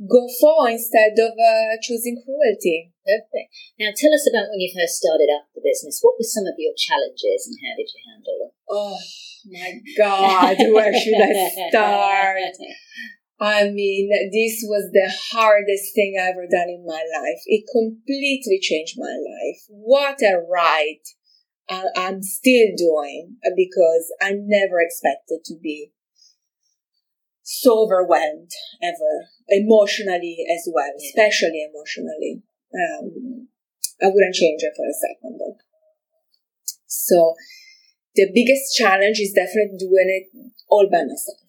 [0.07, 2.93] go for instead of uh, choosing cruelty.
[3.05, 3.51] Perfect.
[3.79, 5.99] Now, tell us about when you first started up the business.
[6.03, 8.53] What were some of your challenges and how did you handle them?
[8.69, 8.99] Oh
[9.49, 12.53] my God, where should I start?
[13.41, 17.41] I mean, this was the hardest thing I ever done in my life.
[17.47, 19.63] It completely changed my life.
[19.69, 21.07] What a ride
[21.71, 25.93] I'm still doing because I never expected to be
[27.51, 28.51] so overwhelmed
[28.83, 31.09] ever, emotionally as well, yeah.
[31.09, 32.43] especially emotionally.
[32.75, 33.49] Um,
[34.03, 35.57] I wouldn't change it for a second though.
[36.87, 37.35] So
[38.15, 41.49] the biggest challenge is definitely doing it all by myself.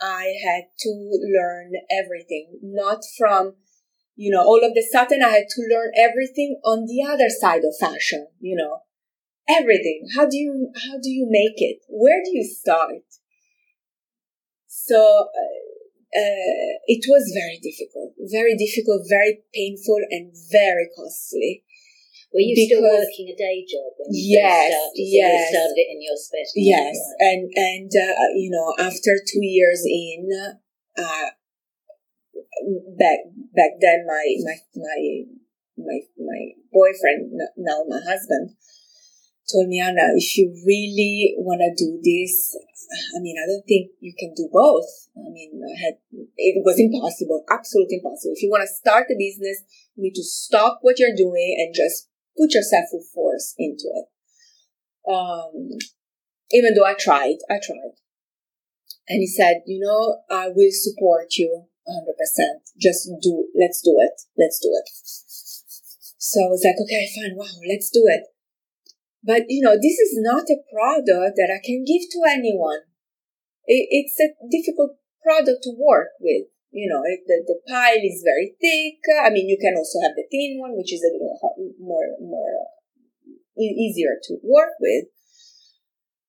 [0.00, 3.54] I had to learn everything, not from,
[4.14, 7.62] you know, all of the sudden I had to learn everything on the other side
[7.64, 8.82] of fashion, you know,
[9.48, 10.06] everything.
[10.14, 11.78] How do you, how do you make it?
[11.88, 13.02] Where do you start?
[14.86, 15.58] So uh,
[16.12, 21.62] uh, it was very difficult, very difficult, very painful, and very costly.
[22.34, 24.92] Were you because, still working a day job when you yes, started?
[24.96, 26.52] Yes, you started it in your space.
[26.56, 27.28] Yes, right?
[27.28, 30.28] and and uh, you know after two years in,
[30.98, 31.30] uh,
[32.98, 33.18] back
[33.54, 35.00] back then my my my
[35.78, 36.40] my my
[36.72, 38.56] boyfriend now my husband
[39.50, 42.56] told me Anna if you really want to do this
[43.16, 44.88] I mean, I don't think you can do both.
[45.16, 45.94] I mean, I had,
[46.36, 48.34] it was impossible, absolutely impossible.
[48.36, 49.64] If you want to start a business,
[49.96, 54.06] you need to stop what you're doing and just put yourself full force into it.
[55.08, 55.78] Um,
[56.50, 57.96] even though I tried, I tried.
[59.08, 62.76] And he said, you know, I will support you 100%.
[62.80, 64.20] Just do, let's do it.
[64.38, 64.88] Let's do it.
[66.18, 67.36] So I was like, okay, fine.
[67.36, 68.22] Wow, let's do it.
[69.22, 72.82] But you know, this is not a product that I can give to anyone.
[73.66, 76.46] It, it's a difficult product to work with.
[76.72, 78.98] You know, it, the, the pile is very thick.
[79.22, 81.38] I mean, you can also have the thin one, which is a little
[81.78, 82.66] more, more
[83.58, 85.04] easier to work with.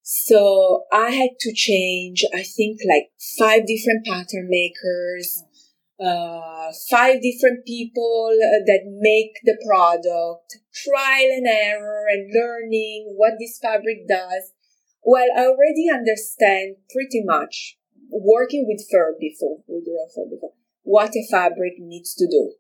[0.01, 5.43] So I had to change, I think like five different pattern makers
[5.99, 8.29] uh, five different people
[8.65, 14.51] that make the product, trial and error and learning what this fabric does.
[15.03, 17.77] Well, I already understand pretty much
[18.10, 20.53] working with fur before, with real fur before,
[20.84, 22.53] what a fabric needs to do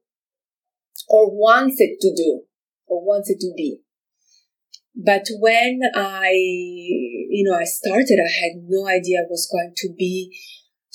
[1.09, 2.43] or wants it to do
[2.87, 3.81] or wants it to be.
[4.95, 9.89] But when I, you know, I started, I had no idea it was going to
[9.97, 10.37] be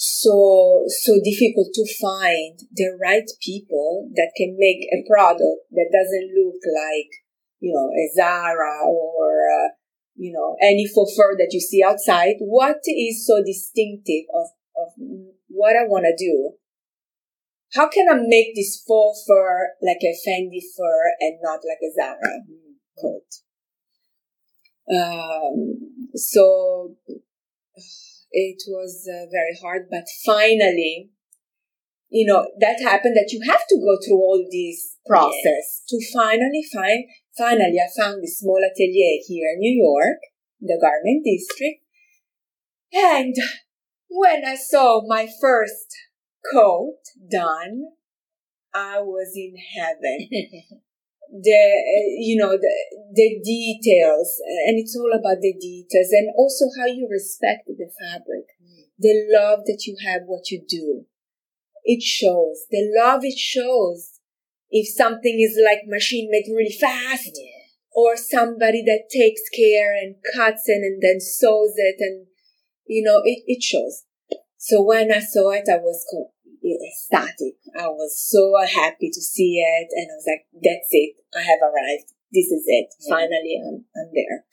[0.01, 6.31] so so difficult to find the right people that can make a product that doesn't
[6.39, 7.11] look like
[7.59, 9.69] you know a Zara or uh,
[10.15, 12.37] you know any faux fur that you see outside.
[12.39, 14.89] What is so distinctive of of
[15.49, 16.53] what I want to do?
[17.75, 21.93] how can I make this faux fur like a Fendi fur and not like a
[21.95, 22.39] Zara
[23.01, 23.29] coat?
[24.91, 25.77] Um,
[26.15, 26.97] so
[28.31, 31.11] it was uh, very hard, but finally,
[32.11, 36.65] you know, that happened that you have to go through all this process to finally
[36.73, 37.05] find,
[37.37, 40.19] finally I found this small atelier here in New York,
[40.61, 41.83] the garment district.
[42.93, 43.35] And
[44.09, 45.95] when I saw my first
[46.53, 47.83] coat done,
[48.75, 50.29] I was in heaven.
[51.31, 51.63] the,
[52.19, 52.75] you know, the,
[53.15, 58.47] the details, and it's all about the details and also how you respect the fabric,
[58.63, 58.89] mm.
[58.99, 61.07] the love that you have what you do
[61.89, 62.67] it shows.
[62.71, 64.21] The love it shows.
[64.71, 67.65] If something is like machine made really fast, yeah.
[67.93, 72.27] or somebody that takes care and cuts it and then sews it, and
[72.87, 74.05] you know, it, it shows.
[74.59, 76.05] So when I saw it, I was
[76.77, 77.57] ecstatic.
[77.79, 81.17] I was so happy to see it, and I was like, "That's it!
[81.37, 82.13] I have arrived.
[82.33, 82.93] This is it.
[83.01, 83.17] Yeah.
[83.17, 84.45] Finally, I'm, I'm there."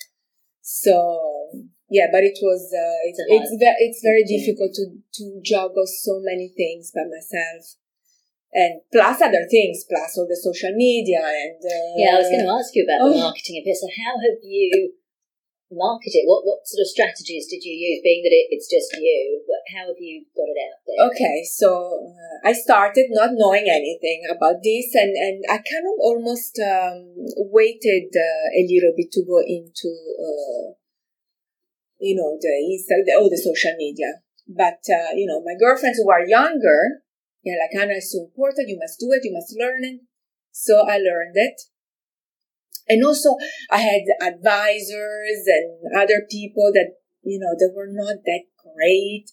[0.62, 4.86] So yeah, but it was uh, it's it's, ve- it's very difficult to
[5.22, 7.78] to juggle so many things by myself,
[8.52, 12.16] and plus other things, plus all the social media and uh, yeah.
[12.16, 13.14] I was going to ask you about oh.
[13.14, 13.78] the marketing of it.
[13.78, 14.94] So how have you
[15.72, 16.24] marketed?
[16.26, 18.02] What what sort of strategies did you use?
[18.04, 19.42] Being that it, it's just you,
[19.74, 21.00] how have you got it out there?
[21.10, 25.98] Okay, so uh, I started not knowing anything about this, and and I kind of
[26.00, 27.14] almost um,
[27.50, 30.76] waited uh, a little bit to go into uh,
[32.00, 34.22] you know, the Insta, the, all the social media.
[34.48, 37.02] But, uh, you know, my girlfriends who are younger,
[37.44, 38.70] they're like, Anna, it's so important.
[38.70, 39.24] You must do it.
[39.24, 40.02] You must learn it.
[40.52, 41.62] So I learned it.
[42.88, 43.36] And also
[43.72, 49.26] I had advisors and other people that, you know, they were not that great.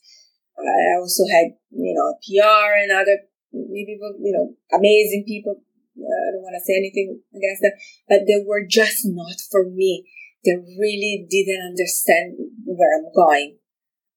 [0.59, 3.19] I also had, you know, PR and other
[3.53, 5.57] people, you know, amazing people.
[5.97, 7.73] I don't want to say anything against them,
[8.09, 10.07] but they were just not for me
[10.45, 12.35] they really didn't understand
[12.65, 13.59] where I'm going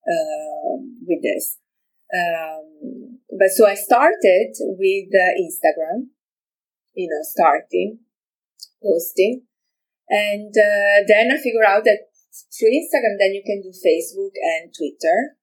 [0.07, 1.57] uh, with this.
[2.13, 6.09] Um, but so I started with uh, Instagram,
[6.95, 7.99] you know, starting
[8.81, 9.43] posting,
[10.09, 12.11] and uh, then I figured out that
[12.51, 15.39] through Instagram, then you can do Facebook and Twitter.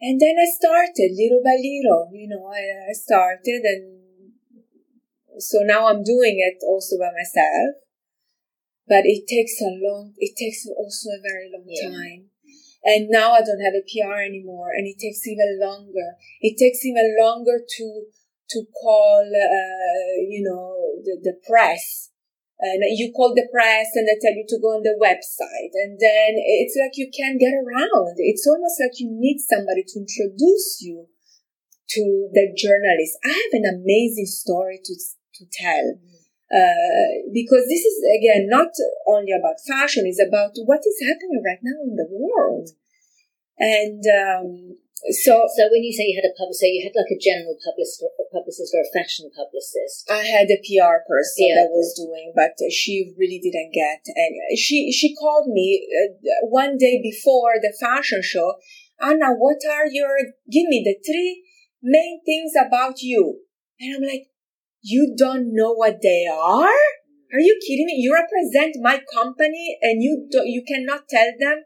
[0.00, 4.00] And then I started little by little, you know, I, started and
[5.38, 7.76] so now I'm doing it also by myself
[8.90, 11.88] but it takes a long, it takes also a very long yeah.
[11.88, 12.26] time.
[12.82, 16.18] And now I don't have a PR anymore and it takes even longer.
[16.40, 18.02] It takes even longer to,
[18.50, 22.09] to call, uh, you know, the, the press.
[22.60, 25.72] And you call the press and they tell you to go on the website.
[25.72, 28.20] And then it's like you can't get around.
[28.20, 31.08] It's almost like you need somebody to introduce you
[31.96, 33.16] to the journalist.
[33.24, 35.96] I have an amazing story to, to tell.
[36.50, 38.74] Uh, because this is again not
[39.06, 42.68] only about fashion; it's about what is happening right now in the world.
[43.56, 44.76] And um,
[45.08, 47.56] so, so when you say you had a publicist, so you had like a general
[47.64, 50.04] publicist, or, publicist or a fashion publicist.
[50.10, 54.04] I had a PR person that was doing, but she really didn't get.
[54.12, 58.60] And she she called me uh, one day before the fashion show.
[59.00, 60.16] Anna, what are your?
[60.52, 61.44] Give me the three
[61.82, 63.40] main things about you.
[63.80, 64.28] And I'm like,
[64.82, 66.76] you don't know what they are?
[67.32, 67.94] Are you kidding me?
[67.94, 71.64] You represent my company and you do, you cannot tell them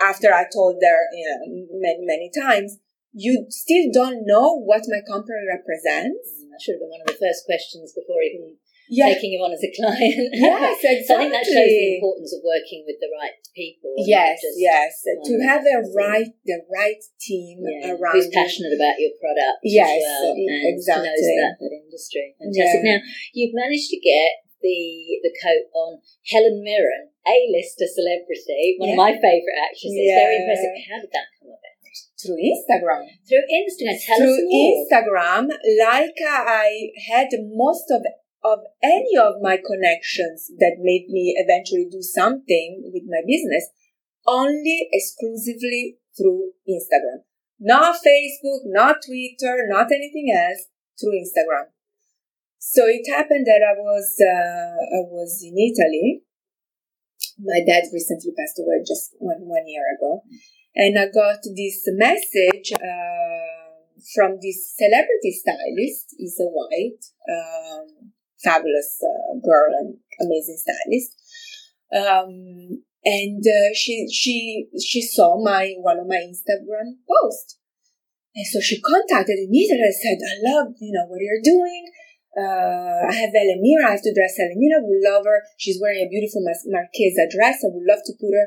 [0.00, 2.78] after I told their, you know, many, many times,
[3.12, 6.42] you still don't know what my company represents?
[6.50, 8.58] That should have been one of the first questions before even
[8.90, 9.14] yeah.
[9.14, 10.34] taking you on as a client.
[10.34, 11.04] Yes, exactly.
[11.06, 13.94] so I think that shows the importance of working with the right people.
[14.02, 15.02] Yes, yes.
[15.06, 19.62] Um, to have the right the right team yeah, around who's passionate about your product.
[19.62, 21.08] Yes, well, and exactly.
[21.08, 22.34] Knows that, that industry.
[22.38, 22.82] Fantastic.
[22.82, 22.98] Yeah.
[22.98, 22.98] Now
[23.32, 26.00] you've managed to get the the coat on
[26.32, 28.96] Helen Mirren, A-lister celebrity, one yeah.
[28.96, 29.92] of my favourite actresses.
[29.92, 30.24] Yeah.
[30.24, 30.74] Very impressive.
[30.88, 31.76] How did that come about?
[32.16, 33.04] Through Instagram.
[33.28, 33.96] Through Instagram.
[34.00, 35.44] Tell Through Instagram,
[35.84, 38.00] like I had most of
[38.44, 43.70] of any of my connections that made me eventually do something with my business
[44.26, 47.24] only exclusively through Instagram.
[47.58, 50.68] Not Facebook, not Twitter, not anything else,
[51.00, 51.72] through Instagram.
[52.64, 56.24] So it happened that I was, uh, I was in Italy.
[57.38, 60.22] My dad recently passed away just one, one year ago.
[60.74, 63.44] And I got this message, uh,
[64.14, 66.16] from this celebrity stylist.
[66.18, 68.12] He's a white, um,
[68.42, 71.12] fabulous uh, girl and amazing stylist.
[71.94, 77.58] Um, and uh, she she she saw my one of my Instagram posts,
[78.34, 81.86] And so she contacted immediately and said, I love, you know, what you're doing.
[82.36, 83.86] Uh, I have Elamira.
[83.86, 84.82] I have to dress Elamira.
[84.82, 85.42] Would love her.
[85.58, 87.62] She's wearing a beautiful Marchesa dress.
[87.62, 88.46] I would love to put her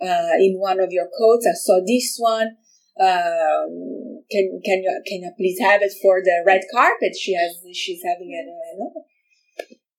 [0.00, 1.46] uh, in one of your coats.
[1.46, 2.56] I saw this one.
[2.94, 7.16] Um, can can you can you please have it for the red carpet?
[7.18, 8.46] She has she's having it.
[8.46, 9.00] Uh,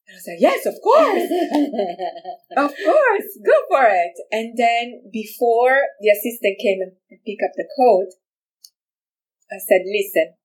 [0.08, 1.28] I was like, yes, of course,
[2.58, 4.14] of course, go for it.
[4.32, 6.94] And then before the assistant came and
[7.26, 8.14] pick up the coat,
[9.52, 10.36] I said, listen,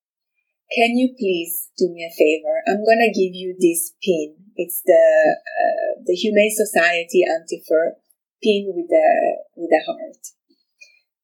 [0.73, 2.63] can you please do me a favor?
[2.67, 4.37] I'm gonna give you this pin.
[4.57, 7.97] It's the uh, the Humane Society anti-fur
[8.43, 9.09] pin with the
[9.57, 10.23] with the heart.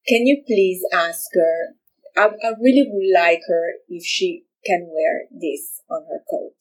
[0.06, 1.74] Can you please ask her?
[2.16, 6.56] I, I really would like her if she can wear this on her coat.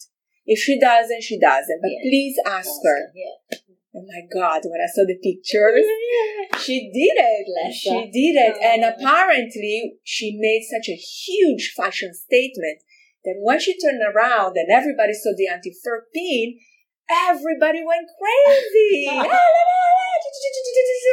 [0.46, 1.82] If she doesn't, she doesn't.
[1.82, 2.10] But yeah.
[2.10, 3.00] please ask, ask her.
[3.00, 3.12] her.
[3.16, 3.58] Yeah.
[3.96, 6.60] Oh my God, when I saw the pictures, yeah.
[6.60, 7.48] she did it.
[7.48, 8.60] Bless she did it.
[8.60, 8.68] Oh.
[8.68, 12.84] And apparently, she made such a huge fashion statement
[13.24, 16.60] that when she turned around and everybody saw the anti fur pin,
[17.08, 19.08] everybody went crazy.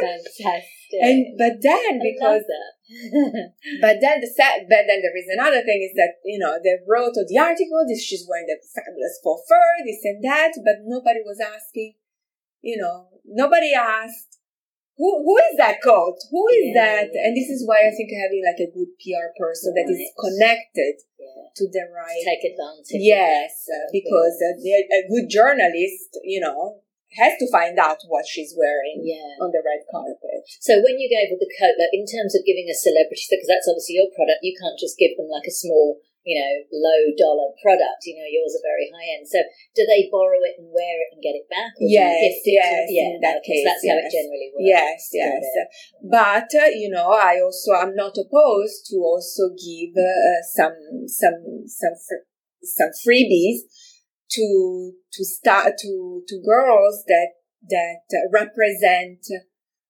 [0.03, 0.99] Fantastic.
[0.99, 2.43] And but then because
[3.81, 6.77] but then the set, but then there is another thing is that you know they
[6.83, 7.87] wrote the article.
[7.87, 11.95] This she's wearing the fabulous faux fur, this and that, but nobody was asking
[12.63, 14.39] you know, nobody asked,
[14.95, 16.21] who, who is that coach?
[16.31, 17.05] Who is yeah, that?
[17.11, 17.27] Yeah.
[17.27, 19.83] And this is why I think having like a good PR person right.
[19.83, 21.51] that is connected yeah.
[21.59, 22.23] to the right.
[22.23, 23.03] Take advantage.
[23.03, 26.79] Yes, uh, because a, a good journalist, you know,
[27.17, 29.37] has to find out what she's wearing yeah.
[29.41, 30.45] on the red carpet.
[30.61, 33.49] So when you gave her the coat, like in terms of giving a celebrity, because
[33.49, 37.01] that's obviously your product, you can't just give them like a small you know, low
[37.19, 38.07] dollar product.
[38.07, 39.27] You know, yours are very high end.
[39.27, 39.43] So,
[39.75, 41.75] do they borrow it and wear it and get it back?
[41.79, 42.87] Or yes, yes.
[42.89, 43.91] yeah, in that case, that's yes.
[43.91, 44.63] how it generally works.
[44.63, 45.43] Yes, yes.
[46.03, 51.67] But uh, you know, I also am not opposed to also give uh, some some
[51.67, 52.27] some fr-
[52.63, 53.67] some freebies
[54.31, 57.35] to to start to to girls that
[57.69, 59.23] that represent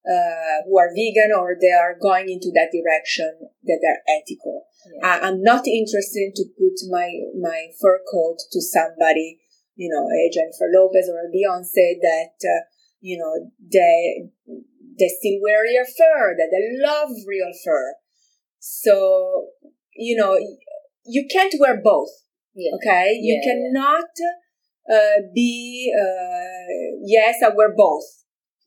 [0.04, 3.32] uh, who are vegan or they are going into that direction
[3.64, 4.66] that are ethical.
[4.86, 5.20] Yeah.
[5.24, 9.39] I, am not interested to put my my fur coat to somebody,
[9.76, 12.68] you know, a Jennifer Lopez or a Beyonce that uh,
[12.99, 14.28] you know they
[14.99, 17.95] they still wear real fur, that they love real fur.
[18.60, 19.47] So
[19.95, 20.38] you know,
[21.06, 22.10] you can't wear both.
[22.56, 22.72] Yeah.
[22.76, 24.12] Okay, you yeah, cannot
[24.91, 28.23] uh, be uh, yes, I wear both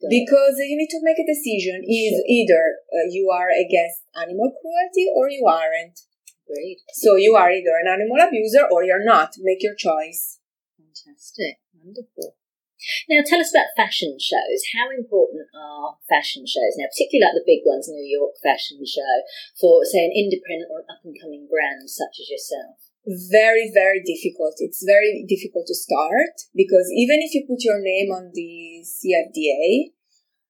[0.09, 1.81] because you need to make a decision.
[1.83, 2.29] Is sure.
[2.29, 5.99] either uh, you are against animal cruelty or you aren't.
[6.45, 6.79] Great.
[6.93, 9.35] So you are either an animal abuser or you're not.
[9.39, 10.39] Make your choice.
[10.77, 11.59] Fantastic.
[11.75, 12.37] Wonderful.
[13.09, 14.61] Now, tell us about fashion shows.
[14.71, 19.25] How important are fashion shows now, particularly like the big ones, New York Fashion Show,
[19.59, 22.86] for say an independent or an up and coming brand such as yourself?
[23.07, 24.55] Very, very difficult.
[24.59, 29.95] It's very difficult to start because even if you put your name on the CFDA,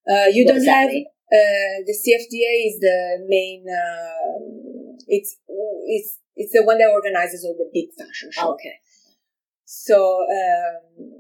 [0.10, 3.66] uh, you what don't have uh, the CFDA is the main.
[3.68, 5.38] Um, it's
[5.86, 8.58] it's it's the one that organizes all the big fashion shows.
[8.58, 8.80] Okay.
[9.66, 11.12] So um,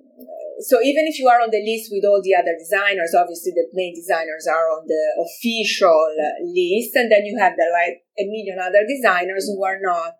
[0.63, 3.67] so even if you are on the list with all the other designers, obviously the
[3.73, 6.07] main designers are on the official
[6.41, 10.15] list, and then you have the like a million other designers who are not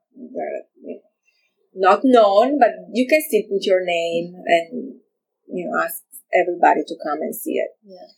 [1.77, 4.99] not known, but you can still put your name and
[5.47, 6.03] you know ask
[6.33, 7.71] everybody to come and see it.
[7.85, 8.11] Yeah.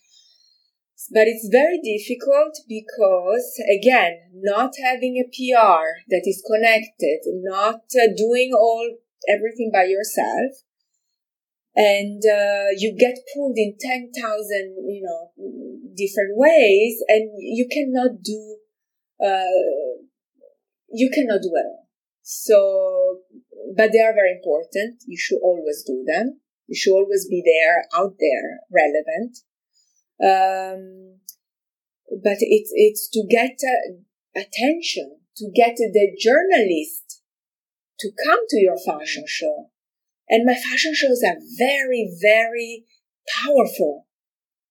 [1.12, 8.14] But it's very difficult because, again, not having a PR that is connected, not uh,
[8.16, 8.96] doing all
[9.28, 10.62] everything by yourself,
[11.74, 14.12] and uh, you get pulled in 10,000,
[14.86, 15.30] you know,
[15.96, 18.56] different ways, and you cannot do,
[19.24, 20.04] uh,
[20.92, 21.88] you cannot do it all.
[22.22, 22.99] So,
[23.76, 25.02] but they are very important.
[25.06, 26.40] You should always do them.
[26.66, 29.38] You should always be there, out there, relevant.
[30.22, 31.20] Um,
[32.22, 37.22] but it's, it's to get uh, attention, to get the journalist
[38.00, 39.70] to come to your fashion show.
[40.28, 42.84] And my fashion shows are very, very
[43.44, 44.06] powerful.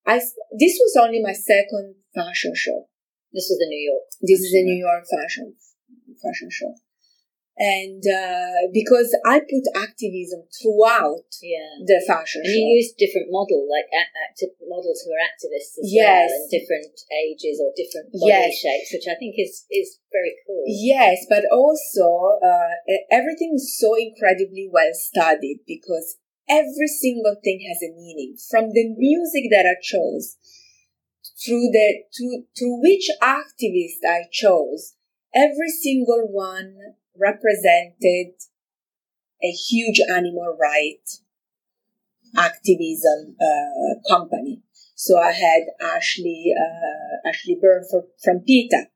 [0.05, 2.87] I, this was only my second fashion show.
[3.33, 4.03] This is the New York.
[4.21, 5.53] This is the New York fashion,
[6.21, 6.73] fashion show
[7.59, 11.83] and uh, because I put activism throughout yeah.
[11.83, 12.55] the fashion and show.
[12.55, 16.31] you use different model like active models who are activists as yes.
[16.31, 18.63] well, and different ages or different body yes.
[18.63, 20.63] shapes, which I think is is very cool.
[20.67, 22.79] Yes, but also uh,
[23.11, 26.15] everything is so incredibly well studied because
[26.47, 30.39] every single thing has a meaning from the music that I chose
[31.43, 34.95] through the to through which activist I chose
[35.35, 38.33] every single one represented
[39.43, 41.03] a huge animal right
[42.37, 44.61] activism uh, company.
[44.95, 48.87] So I had Ashley uh, Ashley Byrne for, from PETA.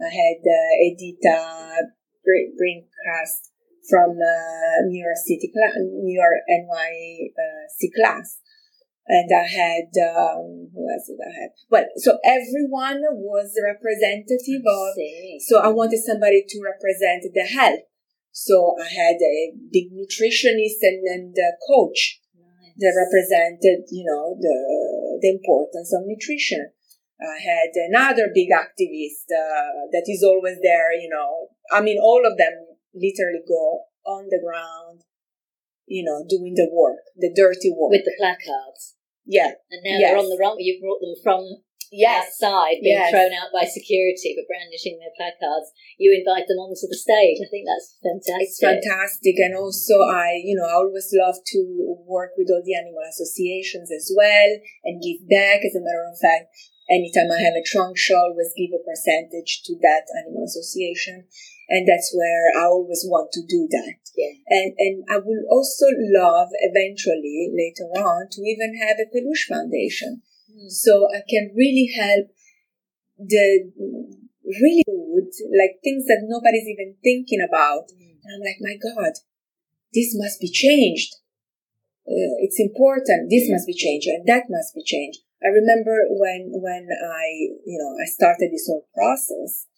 [0.00, 1.90] I had uh, Edita
[2.24, 3.50] Birnkrant
[3.88, 8.38] from uh, New York City, New York NYCLASS
[9.10, 11.50] and I had um, who else did I have?
[11.68, 14.94] Well, so everyone was representative of.
[15.42, 17.90] So I wanted somebody to represent the health.
[18.30, 22.78] So I had a big nutritionist and, and a coach nice.
[22.78, 26.70] that represented, you know, the the importance of nutrition.
[27.20, 30.94] I had another big activist uh, that is always there.
[30.94, 32.54] You know, I mean, all of them
[32.94, 35.02] literally go on the ground
[35.90, 37.90] you know, doing the work, the dirty work.
[37.90, 38.94] With the placards.
[39.26, 39.52] Yeah.
[39.70, 40.10] And now yes.
[40.10, 40.56] they're on the run.
[40.58, 41.62] You brought them from
[41.92, 42.26] yes.
[42.26, 43.10] outside, being yes.
[43.10, 45.70] thrown out by security, but brandishing their placards.
[45.98, 47.38] You invite them onto the stage.
[47.42, 48.46] I think that's fantastic.
[48.46, 49.36] It's fantastic.
[49.38, 51.60] And also, I, you know, I always love to
[52.06, 54.50] work with all the animal associations as well
[54.86, 55.66] and give back.
[55.66, 56.54] As a matter of fact,
[56.90, 61.26] anytime I have a trunk show, I always give a percentage to that animal association.
[61.70, 64.02] And that's where I always want to do that.
[64.18, 64.34] Yeah.
[64.50, 65.86] And, and I will also
[66.18, 70.22] love eventually later on to even have a Peluche Foundation.
[70.50, 70.68] Mm.
[70.68, 72.26] So I can really help
[73.16, 73.70] the
[74.44, 77.94] really good, like things that nobody's even thinking about.
[77.94, 78.18] Mm.
[78.18, 79.14] And I'm like, my God,
[79.94, 81.14] this must be changed.
[82.02, 83.30] Uh, it's important.
[83.30, 85.20] This must be changed and that must be changed.
[85.38, 87.26] I remember when, when I,
[87.64, 89.69] you know, I started this whole process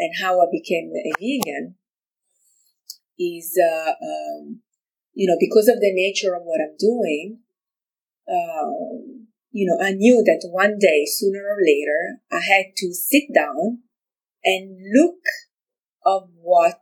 [0.00, 1.74] and how I became a vegan
[3.18, 4.60] is, uh, um,
[5.12, 7.40] you know, because of the nature of what I'm doing,
[8.26, 13.24] um, you know, I knew that one day, sooner or later, I had to sit
[13.34, 13.80] down
[14.42, 15.20] and look
[16.06, 16.80] of what,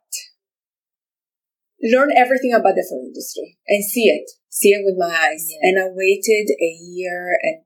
[1.82, 5.48] learn everything about the food industry and see it, see it with my eyes.
[5.50, 5.70] Yeah.
[5.70, 7.62] And I waited a year and,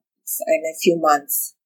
[0.47, 1.57] and a few months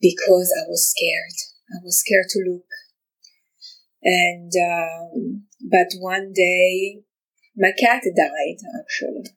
[0.00, 1.36] because I was scared.
[1.74, 2.64] I was scared to look.
[4.06, 7.02] And, um, but one day,
[7.56, 9.34] my cat died actually,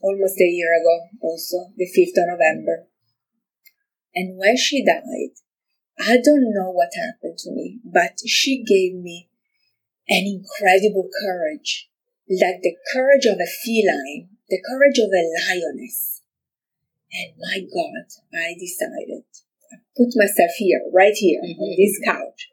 [0.00, 2.86] almost a year ago, also, the 5th of November.
[4.14, 5.36] And when she died,
[5.98, 9.28] I don't know what happened to me, but she gave me
[10.08, 11.90] an incredible courage,
[12.30, 16.22] like the courage of a feline, the courage of a lioness.
[17.12, 19.24] And my God, I decided,
[19.70, 21.60] I put myself here, right here, mm-hmm.
[21.60, 22.48] on this couch,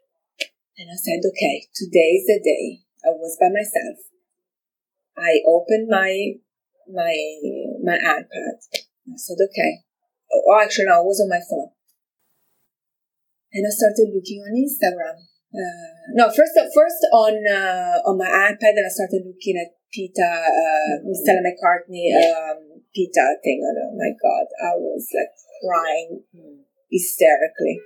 [0.76, 2.82] and I said, okay, today is the day.
[3.06, 3.98] I was by myself.
[5.16, 6.34] I opened my,
[6.90, 7.14] my,
[7.82, 8.58] my iPad.
[8.74, 9.86] I said, okay.
[10.32, 11.70] Oh, actually, no, I was on my phone.
[13.54, 15.30] And I started looking on Instagram.
[15.54, 20.26] Uh, no, first, first on, uh, on my iPad, and I started looking at PETA,
[20.26, 23.62] uh, Stella McCartney, um, PETA thing.
[23.62, 25.30] Oh my God, I was like
[25.62, 26.24] crying
[26.90, 27.78] hysterically.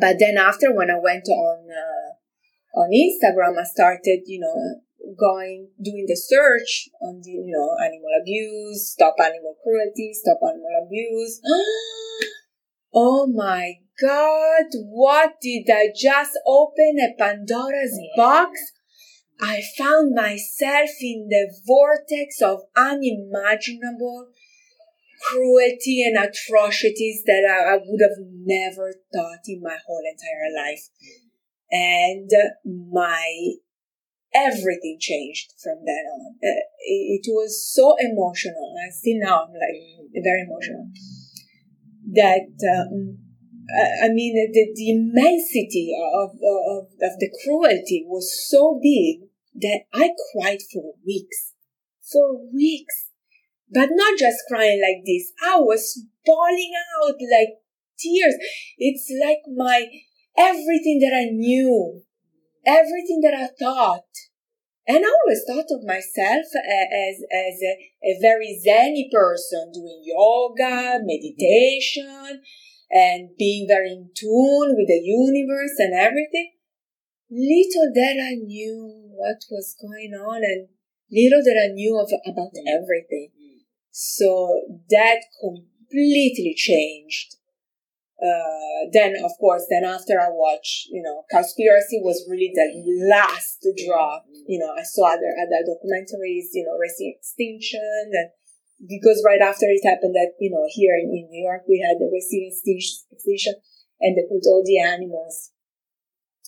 [0.00, 4.80] But then after when I went on uh, on Instagram, I started, you know,
[5.18, 10.86] going doing the search on the you know animal abuse, stop animal cruelty, stop animal
[10.86, 11.40] abuse.
[12.94, 18.60] oh my god, what did I just open a Pandora's box?
[19.40, 24.28] I found myself in the vortex of unimaginable
[25.20, 30.88] cruelty and atrocities that I, I, would have never thought in my whole entire life.
[31.70, 32.30] And
[32.64, 33.54] my
[34.34, 36.34] everything changed from then on.
[36.42, 38.74] Uh, it, it, was so emotional.
[38.82, 40.90] And still now I'm like very emotional.
[42.12, 42.46] That
[42.78, 43.18] um,
[44.02, 50.10] I mean, the, the immensity of, of, of the cruelty was so big that I
[50.32, 51.54] cried for weeks.
[52.12, 53.05] For weeks
[53.72, 55.32] but not just crying like this.
[55.44, 57.60] I was bawling out like
[57.98, 58.34] tears.
[58.78, 59.86] It's like my
[60.36, 62.02] everything that I knew,
[62.66, 64.04] everything that I thought.
[64.88, 71.00] And I always thought of myself as, as a, a very zen person doing yoga,
[71.02, 72.40] meditation,
[72.90, 76.52] and being very in tune with the universe and everything.
[77.28, 80.68] Little that I knew what was going on and
[81.10, 83.30] little that I knew of, about everything.
[83.96, 84.60] So
[84.92, 87.40] that completely changed.
[88.20, 93.64] Uh, then of course, then after I watched, you know, Cowspiracy was really the last
[93.64, 94.26] drop.
[94.28, 98.28] You know, I saw other, other documentaries, you know, Racing Extinction and
[98.86, 101.96] because right after it happened that, you know, here in, in New York, we had
[101.96, 103.54] the Racing Extinction
[104.00, 105.55] and they put all the animals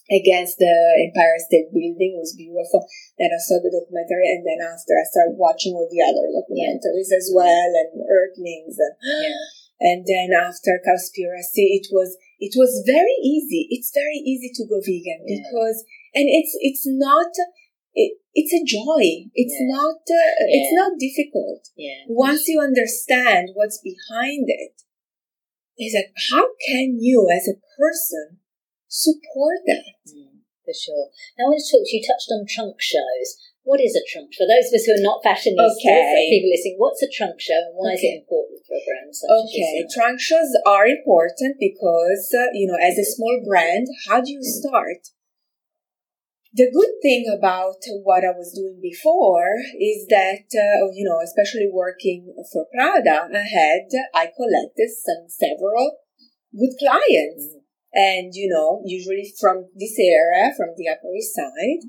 [0.08, 2.84] against the Empire State Building was beautiful.
[3.20, 7.12] Then I saw the documentary, and then after I started watching all the other documentaries
[7.12, 7.20] yeah.
[7.20, 9.40] as well, and Earthlings, and yeah.
[9.80, 13.68] and then after Cowspiracy, it was it was very easy.
[13.70, 15.44] It's very easy to go vegan yeah.
[15.44, 15.84] because,
[16.16, 17.32] and it's it's not.
[17.94, 19.28] It, it's a joy.
[19.34, 20.00] It's not.
[20.08, 21.68] Uh, it's not difficult.
[22.08, 24.72] Once you understand what's behind it,
[25.76, 28.38] it, is like how can you, as a person,
[28.88, 29.84] support that.
[30.08, 31.12] Mm, for sure.
[31.36, 33.36] Now, I want to talk to you, touched on trunk shows.
[33.62, 34.32] What is a trunk?
[34.32, 36.32] For those of us who are not fashionistas, okay.
[36.32, 38.00] people listening, what's a trunk show and why okay.
[38.00, 39.84] is it important for a brand such okay.
[39.92, 44.40] Trunk shows are important because, uh, you know, as a small brand, how do you
[44.40, 45.12] start?
[46.56, 51.68] The good thing about what I was doing before is that, uh, you know, especially
[51.68, 56.00] working for Prada, I had, I collected some several
[56.56, 57.52] good clients.
[57.52, 57.57] Mm
[57.92, 61.82] and you know usually from this area from the upper east side.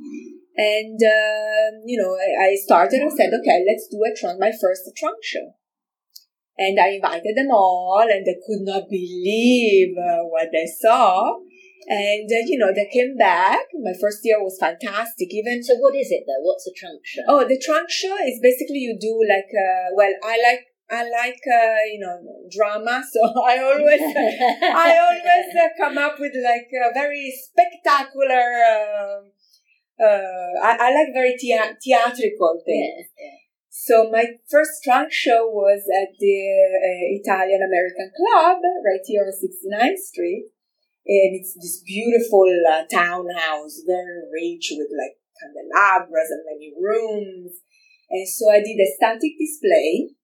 [0.58, 4.52] And uh, you know I, I started and said okay let's do a trunk my
[4.52, 5.56] first trunk show.
[6.58, 11.36] And i invited them all and they could not believe uh, what they saw.
[11.88, 13.66] And uh, you know they came back.
[13.82, 16.44] My first year was fantastic even so what is it though?
[16.44, 17.22] What's a trunk show?
[17.28, 21.42] Oh the trunk show is basically you do like uh, well i like I like
[21.46, 22.18] uh, you know
[22.50, 28.64] drama, so I always I always uh, come up with like a very spectacular.
[28.66, 29.32] Um,
[30.00, 33.12] uh, I, I, like very thea- theatrical things.
[33.20, 33.36] Yeah,
[33.70, 39.36] So my first trunk show was at the uh, Italian American Club right here on
[39.36, 40.48] 69th Street,
[41.06, 47.60] and it's this beautiful uh, townhouse, very rich with like candelabras and many rooms.
[48.10, 50.16] And so I did a static display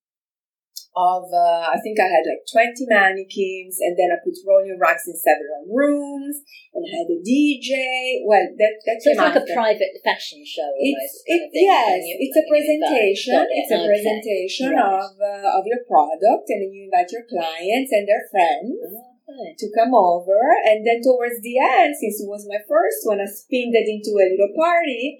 [0.96, 5.04] of uh, I think I had like 20 mannequins and then I put rolling racks
[5.12, 6.40] in several rooms
[6.72, 8.24] and I had a DJ.
[8.24, 10.72] Well, that that's so it's like a private fashion show.
[10.80, 13.36] It's, it, yes, you, it's a presentation.
[13.44, 13.48] It.
[13.52, 13.88] It's a okay.
[13.92, 15.04] presentation right.
[15.04, 18.80] of uh, of your product, and then you invite your clients and their friends.
[19.26, 19.58] Okay.
[19.58, 20.38] To come over,
[20.70, 24.14] and then towards the end, since it was my first one, I spinned it into
[24.22, 25.18] a little party,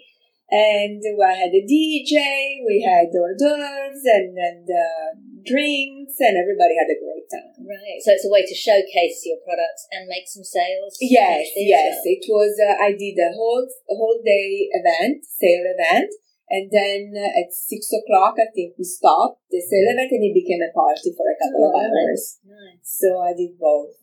[0.52, 6.78] and we had a DJ, we had hors d'oeuvres, and and uh, drinks, and everybody
[6.78, 7.66] had a great time.
[7.66, 7.98] Right.
[8.06, 10.98] So it's a way to showcase your products and make some sales.
[11.02, 11.98] Yes, yes.
[12.06, 12.54] It was.
[12.62, 16.14] Uh, I did a whole a whole day event, sale event,
[16.50, 20.36] and then uh, at six o'clock, I think we stopped the sale event, and it
[20.38, 22.38] became a party for a couple oh, of hours.
[22.46, 22.86] Nice.
[22.86, 23.98] So I did both.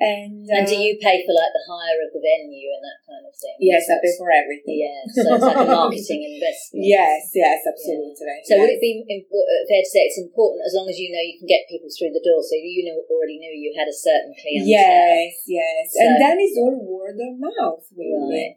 [0.00, 3.04] And, uh, and do you pay for like the hire of the venue and that
[3.04, 3.52] kind of thing?
[3.60, 4.80] Yes, I pay for everything.
[4.80, 6.88] Yeah, so it's like a marketing investment.
[6.88, 8.16] Yes, yes, absolutely.
[8.16, 8.40] Yeah.
[8.48, 8.60] So yes.
[8.64, 11.36] would it be uh, fair to say it's important as long as you know you
[11.36, 12.40] can get people through the door?
[12.40, 14.72] So you know already knew you had a certain clientele.
[14.72, 18.56] Yes, yes, so, and then it's all word of mouth, really.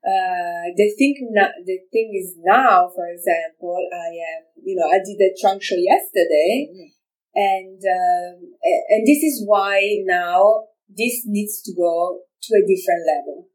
[0.00, 1.20] Uh, the thing
[1.68, 5.76] the thing is now, for example, I am, you know, I did a trunk show
[5.76, 6.88] yesterday, mm-hmm.
[7.36, 8.56] and um,
[8.88, 13.48] and this is why now this needs to go to a different level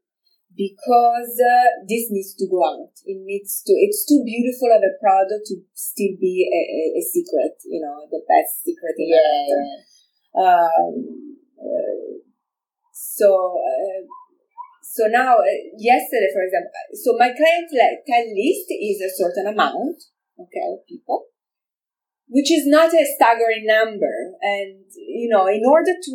[0.56, 2.94] because uh, this needs to go out.
[3.04, 3.72] It needs to.
[3.74, 7.58] It's too beautiful of a product to still be a, a, a secret.
[7.66, 9.78] You know, the best secret in yeah, yeah.
[10.38, 10.94] Um,
[11.58, 12.22] uh,
[12.92, 13.58] so.
[13.58, 14.06] Uh,
[14.94, 17.66] so now, uh, yesterday, for example, so my client
[18.06, 19.98] tell list is a certain amount,
[20.38, 21.34] okay, of people,
[22.28, 24.38] which is not a staggering number.
[24.40, 26.12] And, you know, in order to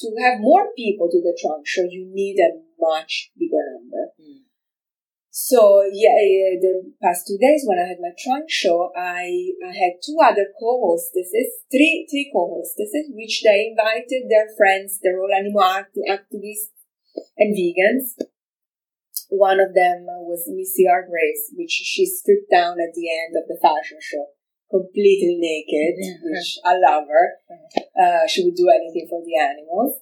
[0.00, 4.12] to have more people to the trunk show, you need a much bigger number.
[4.20, 4.48] Mm.
[5.30, 10.02] So yeah, the past two days when I had my trunk show, I, I had
[10.02, 16.74] two other co-hostesses, three three co-hostesses, which they invited their friends, they're all animal activists
[17.38, 18.18] and vegans.
[19.30, 21.06] One of them was Missy R.
[21.08, 24.26] Grace, which she stripped down at the end of the fashion show
[24.70, 27.26] completely naked, which I love her.
[28.00, 30.00] Uh, she would do anything for the animals.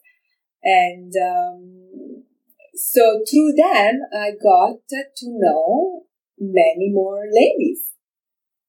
[0.62, 2.24] And um,
[2.74, 6.02] so through them, I got to know
[6.38, 7.92] many more ladies.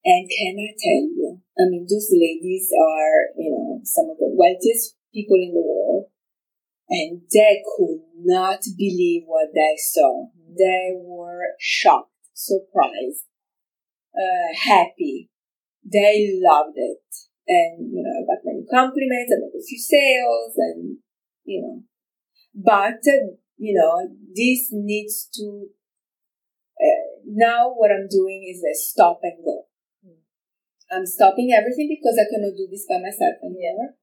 [0.04, 4.32] And can I tell you, I mean, those ladies are, you know, some of the
[4.32, 6.06] wealthiest people in the world.
[6.88, 10.26] And they could not believe what they saw.
[10.58, 13.26] They were shocked, surprised,
[14.16, 15.30] uh, happy,
[15.92, 17.02] they loved it.
[17.48, 20.98] And, you know, I got many compliments, I made a few sales and,
[21.44, 21.82] you know,
[22.54, 25.66] but, uh, you know, this needs to,
[26.78, 29.66] uh, now what I'm doing is a stop and go.
[30.92, 33.94] I'm stopping everything because I cannot do this by myself anymore.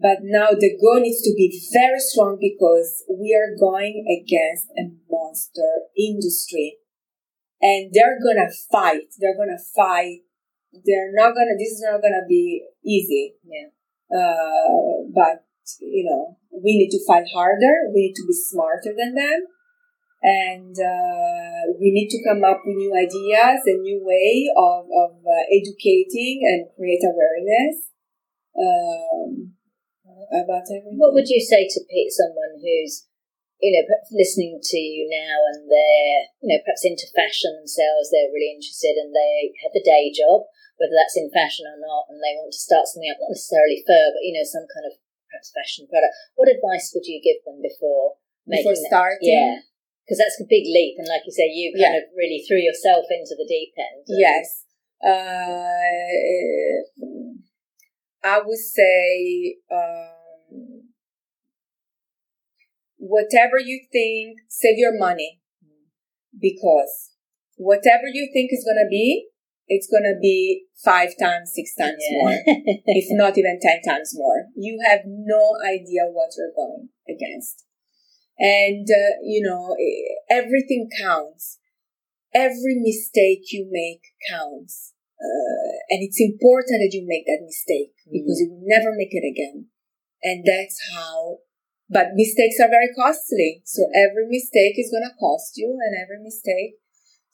[0.00, 4.94] But now the goal needs to be very strong because we are going against a
[5.10, 6.78] monster industry
[7.60, 9.10] and they're gonna fight.
[9.18, 10.20] They're gonna fight.
[10.72, 13.34] They're not gonna, this is not gonna be easy.
[13.44, 13.68] Yeah.
[14.08, 15.44] Uh, but,
[15.80, 17.92] you know, we need to fight harder.
[17.94, 19.46] We need to be smarter than them.
[20.22, 25.22] And uh, we need to come up with new ideas, a new way of, of
[25.22, 27.94] uh, educating and create awareness
[28.58, 29.54] um,
[30.34, 30.98] about everything.
[30.98, 33.06] What would you say to someone who's
[33.60, 33.82] you know,
[34.14, 38.94] listening to you now and they're, you know, perhaps into fashion themselves, they're really interested
[38.94, 40.46] and they have a day job,
[40.78, 43.82] whether that's in fashion or not, and they want to start something up, not necessarily
[43.82, 44.94] fur, but, you know, some kind of
[45.26, 46.14] perhaps fashion product.
[46.38, 48.16] What advice would you give them before
[48.46, 49.28] making before starting?
[49.28, 49.66] Yeah.
[50.06, 50.96] Because that's a big leap.
[50.96, 52.00] And like you say, you kind yeah.
[52.00, 54.06] of really threw yourself into the deep end.
[54.08, 54.64] Yes.
[55.04, 55.68] Uh,
[58.24, 60.88] I would say, um,
[62.96, 65.42] whatever you think, save your money.
[66.40, 67.10] Because
[67.56, 69.26] whatever you think is gonna be,
[69.68, 72.18] it's gonna be five times, six times yeah.
[72.18, 72.32] more,
[72.86, 74.46] if not even ten times more.
[74.56, 77.64] You have no idea what you're going against.
[78.38, 79.76] And, uh, you know,
[80.30, 81.58] everything counts.
[82.34, 84.94] Every mistake you make counts.
[85.18, 88.12] Uh, and it's important that you make that mistake mm.
[88.12, 89.66] because you will never make it again.
[90.22, 91.38] And that's how
[91.90, 93.62] but mistakes are very costly.
[93.64, 96.76] So every mistake is going to cost you and every mistake.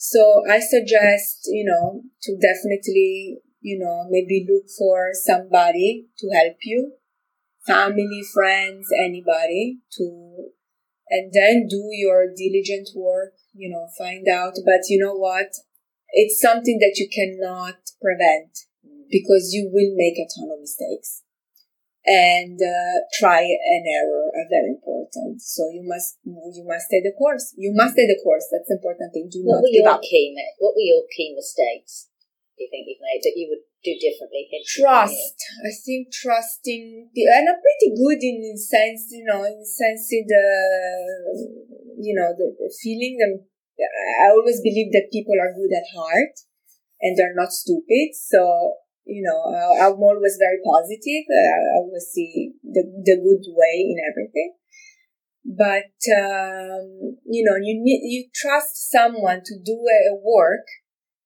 [0.06, 6.58] So I suggest, you know, to definitely, you know, maybe look for somebody to help
[6.62, 6.92] you,
[7.66, 10.50] family, friends, anybody to,
[11.08, 14.52] and then do your diligent work, you know, find out.
[14.66, 15.54] But you know what?
[16.10, 18.58] It's something that you cannot prevent
[19.10, 21.23] because you will make a ton of mistakes
[22.04, 25.40] and uh, try and error are very important.
[25.40, 27.54] So you must you must stay the course.
[27.56, 28.44] You must stay the course.
[28.52, 29.28] That's the important thing.
[29.32, 30.02] Do what not were give your up.
[30.04, 32.12] key What were your key mistakes?
[32.56, 34.46] Do you think you've made that you would do differently?
[34.62, 35.36] Trust.
[35.66, 40.46] I think trusting, and I'm pretty good in, in sense, you know, in sense the,
[41.98, 43.18] you know, the, the feeling.
[43.18, 43.42] them.
[43.74, 46.38] I always believe that people are good at heart
[47.00, 48.14] and they're not stupid.
[48.14, 51.24] So you know, uh, I'm always very positive.
[51.28, 54.54] Uh, I always see the, the good way in everything.
[55.44, 60.64] But, um, you know, you need, you trust someone to do a, a work.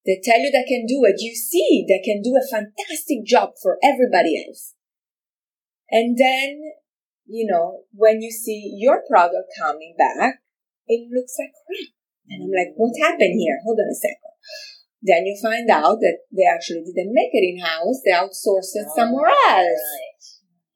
[0.04, 1.16] They tell you they can do it.
[1.18, 4.74] You see they can do a fantastic job for everybody else.
[5.90, 6.60] And then,
[7.26, 10.40] you know, when you see your product coming back,
[10.88, 11.94] it looks like crap.
[12.30, 13.60] And I'm like, what happened here?
[13.64, 14.28] Hold on a second
[15.02, 18.86] then you find out that they actually didn't make it in house, they outsourced it
[18.88, 19.36] oh, somewhere else.
[19.46, 20.18] Right.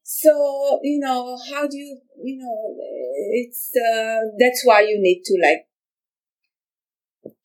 [0.03, 2.75] So, you know, how do you, you know,
[3.33, 5.67] it's, uh, that's why you need to like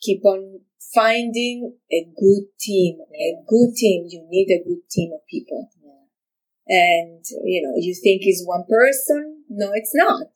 [0.01, 0.61] keep on
[0.95, 4.07] finding a good team, a good team.
[4.09, 5.71] You need a good team of people.
[6.69, 9.45] And, you know, you think is one person?
[9.49, 10.29] No, it's not.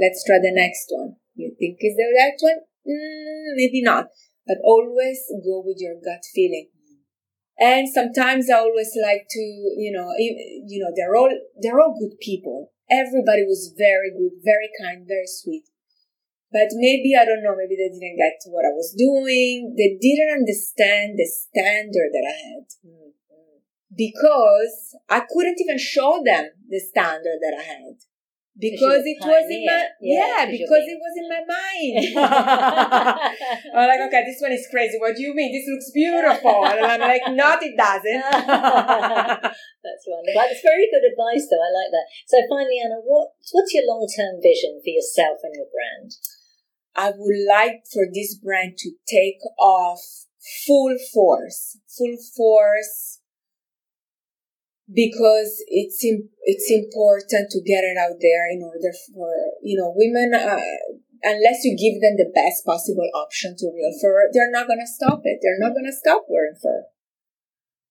[0.00, 1.16] Let's try the next one.
[1.34, 2.60] You think is the right one?
[2.88, 4.06] Mm, maybe not
[4.46, 6.68] but always go with your gut feeling.
[7.58, 11.30] And sometimes I always like to, you know, you know, they're all,
[11.60, 12.72] they're all good people.
[12.90, 15.64] Everybody was very good, very kind, very sweet.
[16.50, 19.74] But maybe, I don't know, maybe they didn't get what I was doing.
[19.76, 22.66] They didn't understand the standard that I had.
[22.84, 23.10] Mm-hmm.
[23.94, 27.96] Because I couldn't even show them the standard that I had
[28.58, 31.96] because it was in my yeah, yeah because it was in my mind.
[33.72, 35.00] I'm like, okay, this one is crazy.
[35.00, 35.56] What do you mean?
[35.56, 38.20] This looks beautiful, and I'm like, not, it doesn't.
[38.44, 40.36] That's wonderful.
[40.36, 41.64] That's very good advice, though.
[41.64, 42.06] I like that.
[42.28, 46.12] So, finally, Anna, what what's your long term vision for yourself and your brand?
[46.94, 50.28] I would like for this brand to take off
[50.66, 53.21] full force, full force
[54.90, 59.30] because it's it's important to get it out there in order for
[59.62, 60.58] you know women uh,
[61.22, 64.86] unless you give them the best possible option to real fur they're not going to
[64.86, 65.38] stop it.
[65.42, 66.84] They're not going to stop wearing fur.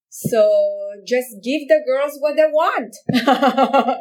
[0.09, 0.43] So
[1.07, 2.91] just give the girls what they want.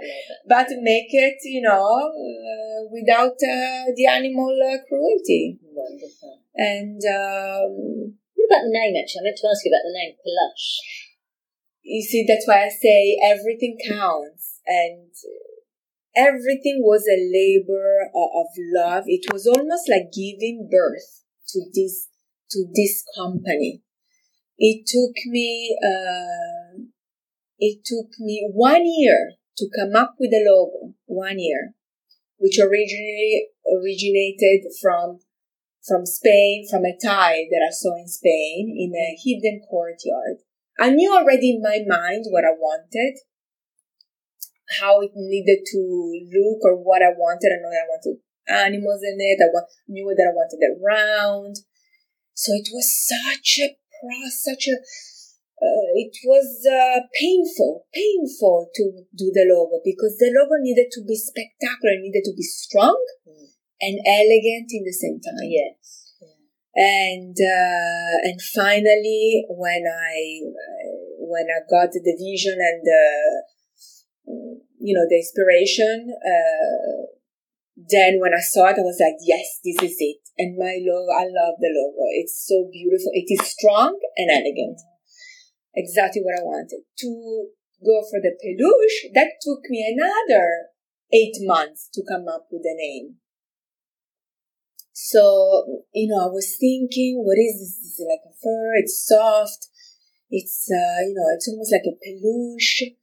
[0.48, 5.58] But make it you know uh, without uh, the animal uh, cruelty.
[5.62, 6.42] Wonderful.
[6.56, 9.22] And um, what about the name actually?
[9.22, 11.09] I meant to ask you about the name plush
[11.82, 15.10] you see, that's why I say everything counts and
[16.16, 19.04] everything was a labor of love.
[19.06, 22.08] It was almost like giving birth to this,
[22.50, 23.82] to this company.
[24.58, 26.82] It took me, uh,
[27.58, 31.74] it took me one year to come up with a logo one year,
[32.38, 35.20] which originally originated from
[35.86, 40.44] from Spain, from a tie that I saw in Spain in a hidden courtyard.
[40.80, 43.20] I knew already in my mind what I wanted,
[44.80, 45.80] how it needed to
[46.32, 47.52] look or what I wanted.
[47.52, 48.16] I know I wanted
[48.48, 49.44] animals in it.
[49.44, 51.56] I want, knew that I wanted it round.
[52.32, 54.80] So it was such a process, such a
[55.60, 61.04] uh, it was uh, painful, painful to do the logo because the logo needed to
[61.04, 62.96] be spectacular, needed to be strong
[63.28, 63.44] mm.
[63.82, 65.44] and elegant in the same time.
[65.44, 65.99] Yes.
[66.74, 70.40] And uh, and finally, when I
[71.18, 73.42] when I got the vision and the
[74.78, 77.10] you know the inspiration, uh,
[77.76, 80.22] then when I saw it, I was like, yes, this is it.
[80.38, 82.06] And my logo, I love the logo.
[82.14, 83.10] It's so beautiful.
[83.12, 84.78] It is strong and elegant
[85.74, 86.82] exactly what I wanted.
[86.98, 87.48] To
[87.84, 90.70] go for the peluche, that took me another
[91.12, 93.16] eight months to come up with a name.
[95.08, 97.74] So, you know, I was thinking, what is this?
[97.80, 98.76] Is it like a fur?
[98.76, 99.68] It's soft.
[100.30, 102.96] It's, uh, you know, it's almost like a peluche.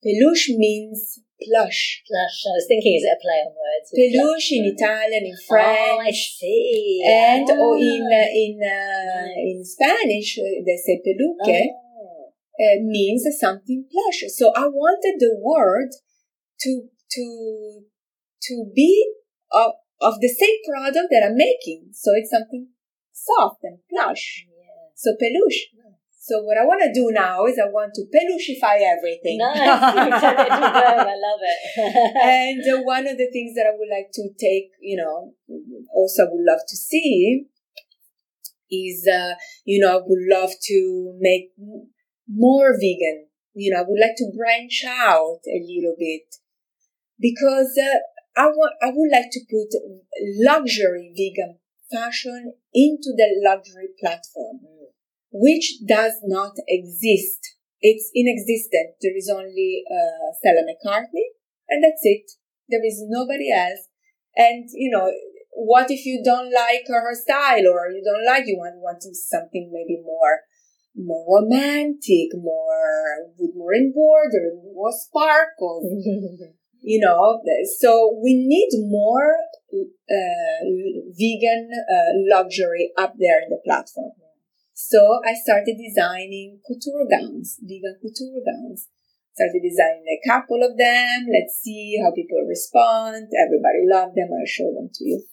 [0.00, 2.02] Peluche means plush.
[2.08, 2.38] Plush.
[2.48, 3.92] I was thinking, is it a play on words?
[3.92, 5.78] Peluche in Italian, in French.
[5.78, 7.04] Oh, I see.
[7.06, 7.60] And, oh.
[7.60, 11.68] or in, uh, in, uh, in Spanish, they say peluque.
[11.70, 11.84] Oh
[12.60, 14.30] uh, means something plush.
[14.32, 15.90] So I wanted the word
[16.60, 17.82] to to
[18.42, 19.12] to be
[19.52, 19.72] of,
[20.04, 21.90] of the same product that I'm making.
[21.92, 22.68] So it's something
[23.12, 24.44] soft and plush.
[24.46, 24.92] Yeah.
[24.94, 25.72] So peluche.
[26.24, 29.36] So what I want to do now is I want to pelucheify everything.
[29.36, 29.60] Nice.
[29.60, 31.60] I love it.
[32.16, 35.34] and uh, one of the things that I would like to take, you know,
[35.94, 37.44] also would love to see
[38.70, 39.34] is, uh,
[39.66, 41.52] you know, I would love to make
[42.26, 43.26] more vegan.
[43.52, 46.24] You know, I would like to branch out a little bit
[47.20, 47.98] because uh,
[48.36, 49.70] I want, I would like to put
[50.42, 51.58] luxury vegan
[51.90, 54.60] fashion into the luxury platform,
[55.30, 57.56] which does not exist.
[57.80, 58.96] It's inexistent.
[59.00, 61.36] There is only uh, Stella McCartney,
[61.68, 62.30] and that's it.
[62.68, 63.88] There is nobody else.
[64.36, 65.12] And you know,
[65.52, 69.70] what if you don't like her style, or you don't like you want want something
[69.72, 70.40] maybe more
[70.96, 75.84] more romantic, more with more embroidery, more sparkles.
[76.84, 77.40] you know,
[77.80, 79.36] so we need more
[79.72, 80.62] uh,
[81.16, 84.12] vegan uh, luxury up there in the platform.
[84.74, 88.88] So I started designing couture gowns, vegan couture gowns.
[89.34, 91.26] Started designing a couple of them.
[91.26, 93.32] Let's see how people respond.
[93.34, 94.30] Everybody loved them.
[94.30, 95.24] I'll show them to you.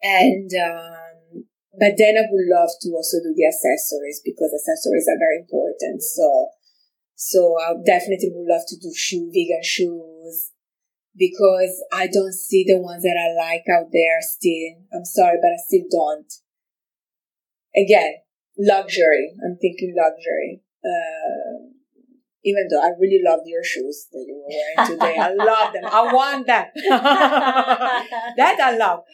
[0.00, 1.44] And um,
[1.78, 6.00] but then I would love to also do the accessories because accessories are very important.
[6.00, 6.52] So,
[7.24, 10.50] so I definitely would love to do shoe, vegan shoes
[11.16, 14.82] because I don't see the ones that I like out there still.
[14.92, 16.32] I'm sorry, but I still don't.
[17.76, 18.14] Again,
[18.58, 19.34] luxury.
[19.38, 20.62] I'm thinking luxury.
[20.84, 21.70] Uh,
[22.42, 25.14] even though I really love your shoes that you were wearing today.
[25.14, 25.86] I love them.
[25.86, 26.66] I want them.
[28.34, 29.04] that I love.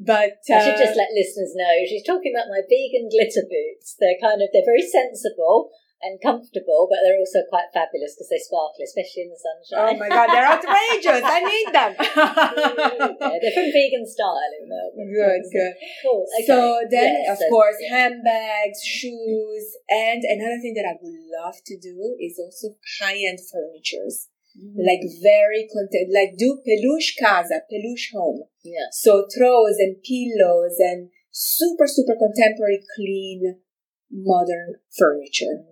[0.00, 3.46] But uh, I should just uh, let listeners know she's talking about my vegan glitter
[3.46, 3.94] boots.
[4.00, 5.70] They're kind of they're very sensible
[6.02, 9.88] and comfortable, but they're also quite fabulous because they sparkle, especially in the sunshine.
[9.88, 11.24] Oh my god, they're outrageous!
[11.24, 11.92] I need them.
[13.24, 15.08] yeah, they're from Vegan Style in Melbourne.
[15.08, 15.74] Good, good.
[16.04, 16.26] Cool.
[16.28, 16.46] Okay.
[16.46, 16.56] So
[16.90, 17.96] then, of so, course, yeah.
[17.96, 24.28] handbags, shoes, and another thing that I would love to do is also high-end furnitures.
[24.54, 24.86] Mm.
[24.86, 28.44] Like very content, like do peluche casa, peluche home.
[28.62, 28.86] Yeah.
[28.92, 33.58] So throws and pillows and super, super contemporary, clean,
[34.12, 35.66] modern furniture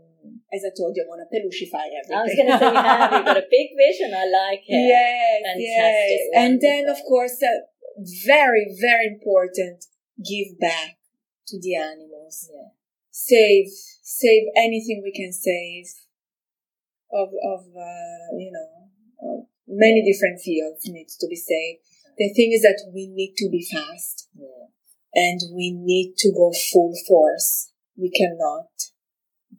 [0.53, 2.17] as I told you, I want to pelucheify everything.
[2.17, 4.13] I was going to say, you have, you've got a big vision.
[4.13, 4.85] I like it.
[4.85, 6.21] Yes, Fantastic.
[6.21, 6.37] yes.
[6.37, 7.65] And then, of course, uh,
[8.27, 9.87] very, very important,
[10.21, 11.01] give back
[11.49, 12.51] to the animals.
[12.53, 12.69] Yeah.
[13.11, 13.69] Save,
[14.03, 15.89] save anything we can save
[17.13, 18.69] of, of, uh, you know,
[19.25, 21.81] of many different fields needs to be saved.
[22.19, 24.29] The thing is that we need to be fast.
[24.37, 24.69] Yeah.
[25.15, 27.71] And we need to go full force.
[27.97, 28.69] We cannot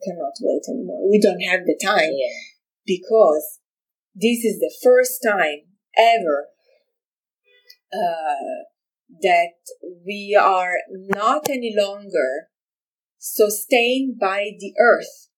[0.06, 1.10] cannot wait anymore.
[1.10, 2.34] We don't have the time yeah.
[2.86, 3.60] because
[4.16, 5.60] this is the first time
[5.98, 6.48] ever
[7.94, 8.66] uh,
[9.22, 9.54] that
[10.06, 12.48] we are not any longer
[13.18, 15.30] sustained by the earth.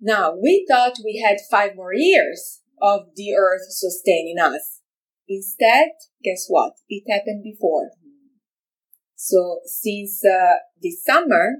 [0.00, 4.80] Now, we thought we had five more years of the earth sustaining us.
[5.28, 5.88] Instead,
[6.24, 6.72] guess what?
[6.88, 7.90] It happened before.
[9.16, 11.58] So since uh, this summer,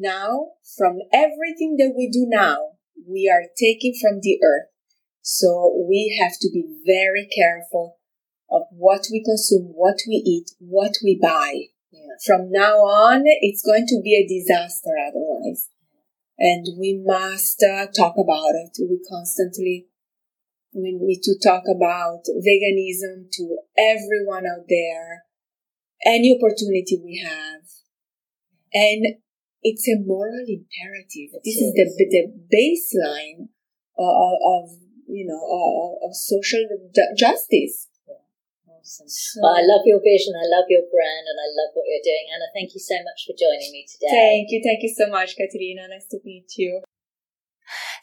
[0.00, 2.78] now, from everything that we do now,
[3.08, 4.70] we are taking from the earth
[5.28, 7.98] So we have to be very careful
[8.48, 11.66] of what we consume, what we eat, what we buy.
[11.90, 12.14] Yeah.
[12.24, 15.68] From now on, it's going to be a disaster otherwise.
[16.38, 18.78] And we must uh, talk about it.
[18.78, 19.88] We constantly,
[20.72, 25.24] we need to talk about veganism to everyone out there,
[26.06, 27.62] any opportunity we have.
[28.72, 29.16] And
[29.66, 31.34] it's a moral imperative.
[31.42, 33.50] This is the, the baseline
[33.98, 34.64] of, of
[35.08, 36.62] you know, of, of social
[37.18, 37.88] justice.
[38.70, 39.42] Awesome.
[39.42, 42.30] Well, I love your vision, I love your brand, and I love what you're doing.
[42.30, 44.06] Anna, thank you so much for joining me today.
[44.14, 44.62] Thank you.
[44.62, 45.88] Thank you so much, Katerina.
[45.90, 46.82] Nice to meet you.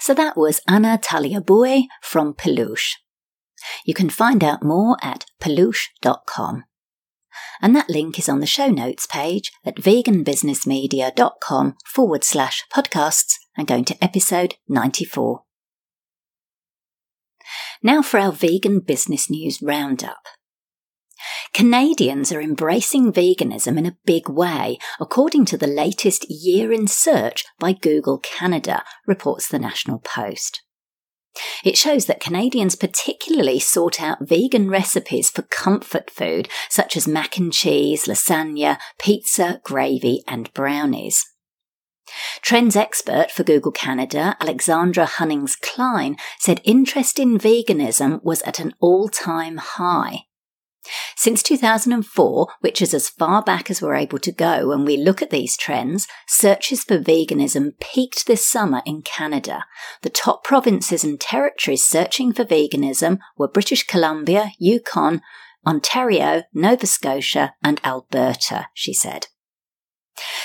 [0.01, 2.95] So that was Anna Tagliabue from Peluche.
[3.85, 6.65] You can find out more at peluche.com.
[7.63, 13.65] And that link is on the show notes page at veganbusinessmedia.com forward slash podcasts and
[13.65, 15.43] going to episode 94.
[17.81, 20.27] Now for our vegan business news roundup.
[21.53, 27.45] Canadians are embracing veganism in a big way, according to the latest Year in Search
[27.59, 30.63] by Google Canada, reports the National Post.
[31.63, 37.37] It shows that Canadians particularly sought out vegan recipes for comfort food such as mac
[37.37, 41.25] and cheese, lasagna, pizza, gravy, and brownies.
[42.41, 48.73] Trends expert for Google Canada, Alexandra Hunnings Klein, said interest in veganism was at an
[48.79, 50.25] all time high.
[51.15, 55.21] Since 2004, which is as far back as we're able to go when we look
[55.21, 59.65] at these trends, searches for veganism peaked this summer in Canada.
[60.01, 65.21] The top provinces and territories searching for veganism were British Columbia, Yukon,
[65.65, 69.27] Ontario, Nova Scotia, and Alberta, she said.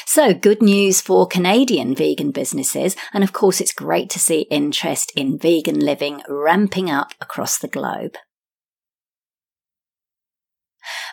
[0.06, 5.12] So, good news for Canadian vegan businesses, and of course, it's great to see interest
[5.14, 8.16] in vegan living ramping up across the globe.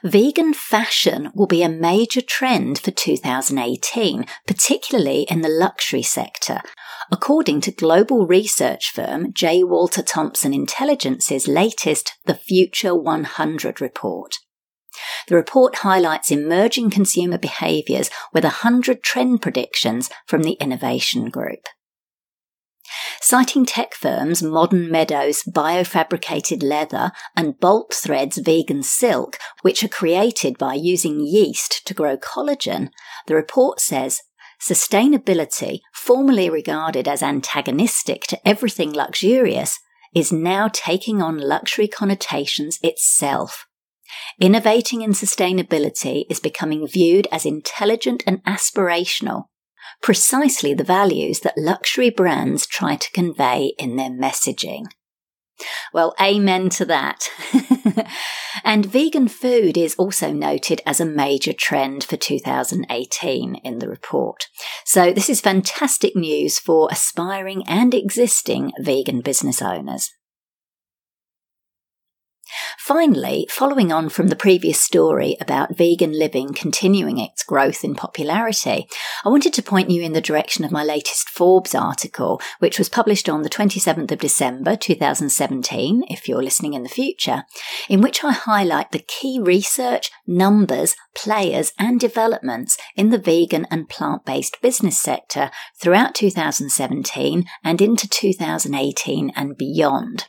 [0.03, 6.61] Vegan fashion will be a major trend for 2018, particularly in the luxury sector,
[7.11, 9.63] according to global research firm J.
[9.63, 14.35] Walter Thompson Intelligence's latest The Future 100 report.
[15.27, 21.67] The report highlights emerging consumer behaviours with 100 trend predictions from the Innovation Group.
[23.21, 30.57] Citing tech firms Modern Meadow's biofabricated leather and Bolt Threads vegan silk, which are created
[30.57, 32.89] by using yeast to grow collagen,
[33.27, 34.21] the report says
[34.61, 39.79] sustainability, formerly regarded as antagonistic to everything luxurious,
[40.13, 43.67] is now taking on luxury connotations itself.
[44.39, 49.45] Innovating in sustainability is becoming viewed as intelligent and aspirational,
[50.01, 54.85] precisely the values that luxury brands try to convey in their messaging.
[55.93, 57.29] Well, amen to that.
[58.63, 64.47] and vegan food is also noted as a major trend for 2018 in the report.
[64.83, 70.11] So, this is fantastic news for aspiring and existing vegan business owners.
[72.77, 78.87] Finally, following on from the previous story about vegan living continuing its growth in popularity,
[79.23, 82.89] I wanted to point you in the direction of my latest Forbes article, which was
[82.89, 87.43] published on the 27th of December 2017, if you're listening in the future,
[87.89, 93.89] in which I highlight the key research, numbers, players, and developments in the vegan and
[93.89, 95.49] plant based business sector
[95.79, 100.27] throughout 2017 and into 2018 and beyond.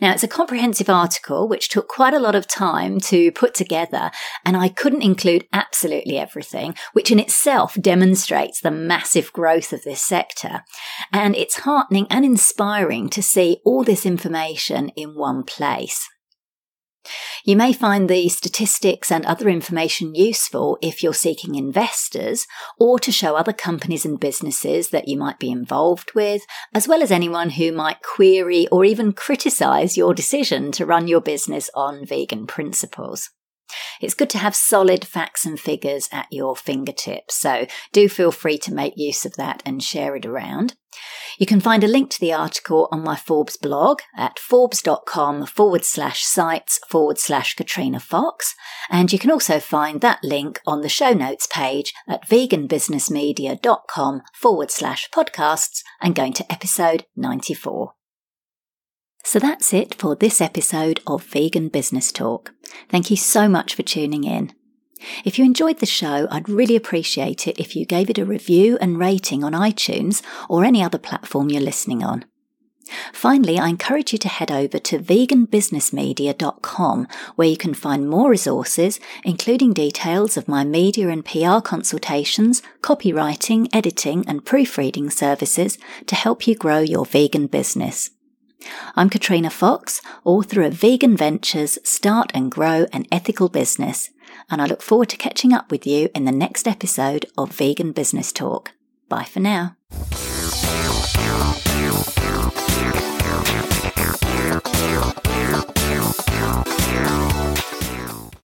[0.00, 4.10] Now, it's a comprehensive article which took quite a lot of time to put together,
[4.44, 10.02] and I couldn't include absolutely everything, which in itself demonstrates the massive growth of this
[10.02, 10.64] sector.
[11.12, 16.08] And it's heartening and inspiring to see all this information in one place.
[17.44, 22.46] You may find the statistics and other information useful if you're seeking investors
[22.78, 26.42] or to show other companies and businesses that you might be involved with,
[26.72, 31.20] as well as anyone who might query or even criticize your decision to run your
[31.20, 33.30] business on vegan principles.
[34.00, 38.58] It's good to have solid facts and figures at your fingertips, so do feel free
[38.58, 40.74] to make use of that and share it around.
[41.38, 45.84] You can find a link to the article on my Forbes blog at forbes.com forward
[45.84, 48.54] slash sites forward slash Katrina Fox,
[48.90, 54.70] and you can also find that link on the show notes page at veganbusinessmedia.com forward
[54.70, 57.94] slash podcasts and going to episode 94.
[59.24, 62.52] So that's it for this episode of Vegan Business Talk.
[62.90, 64.52] Thank you so much for tuning in.
[65.24, 68.78] If you enjoyed the show, I'd really appreciate it if you gave it a review
[68.80, 72.26] and rating on iTunes or any other platform you're listening on.
[73.14, 79.00] Finally, I encourage you to head over to veganbusinessmedia.com where you can find more resources,
[79.24, 86.46] including details of my media and PR consultations, copywriting, editing, and proofreading services to help
[86.46, 88.10] you grow your vegan business.
[88.96, 94.10] I'm Katrina Fox, author of Vegan Ventures Start and Grow an Ethical Business,
[94.50, 97.92] and I look forward to catching up with you in the next episode of Vegan
[97.92, 98.72] Business Talk.
[99.08, 99.76] Bye for now.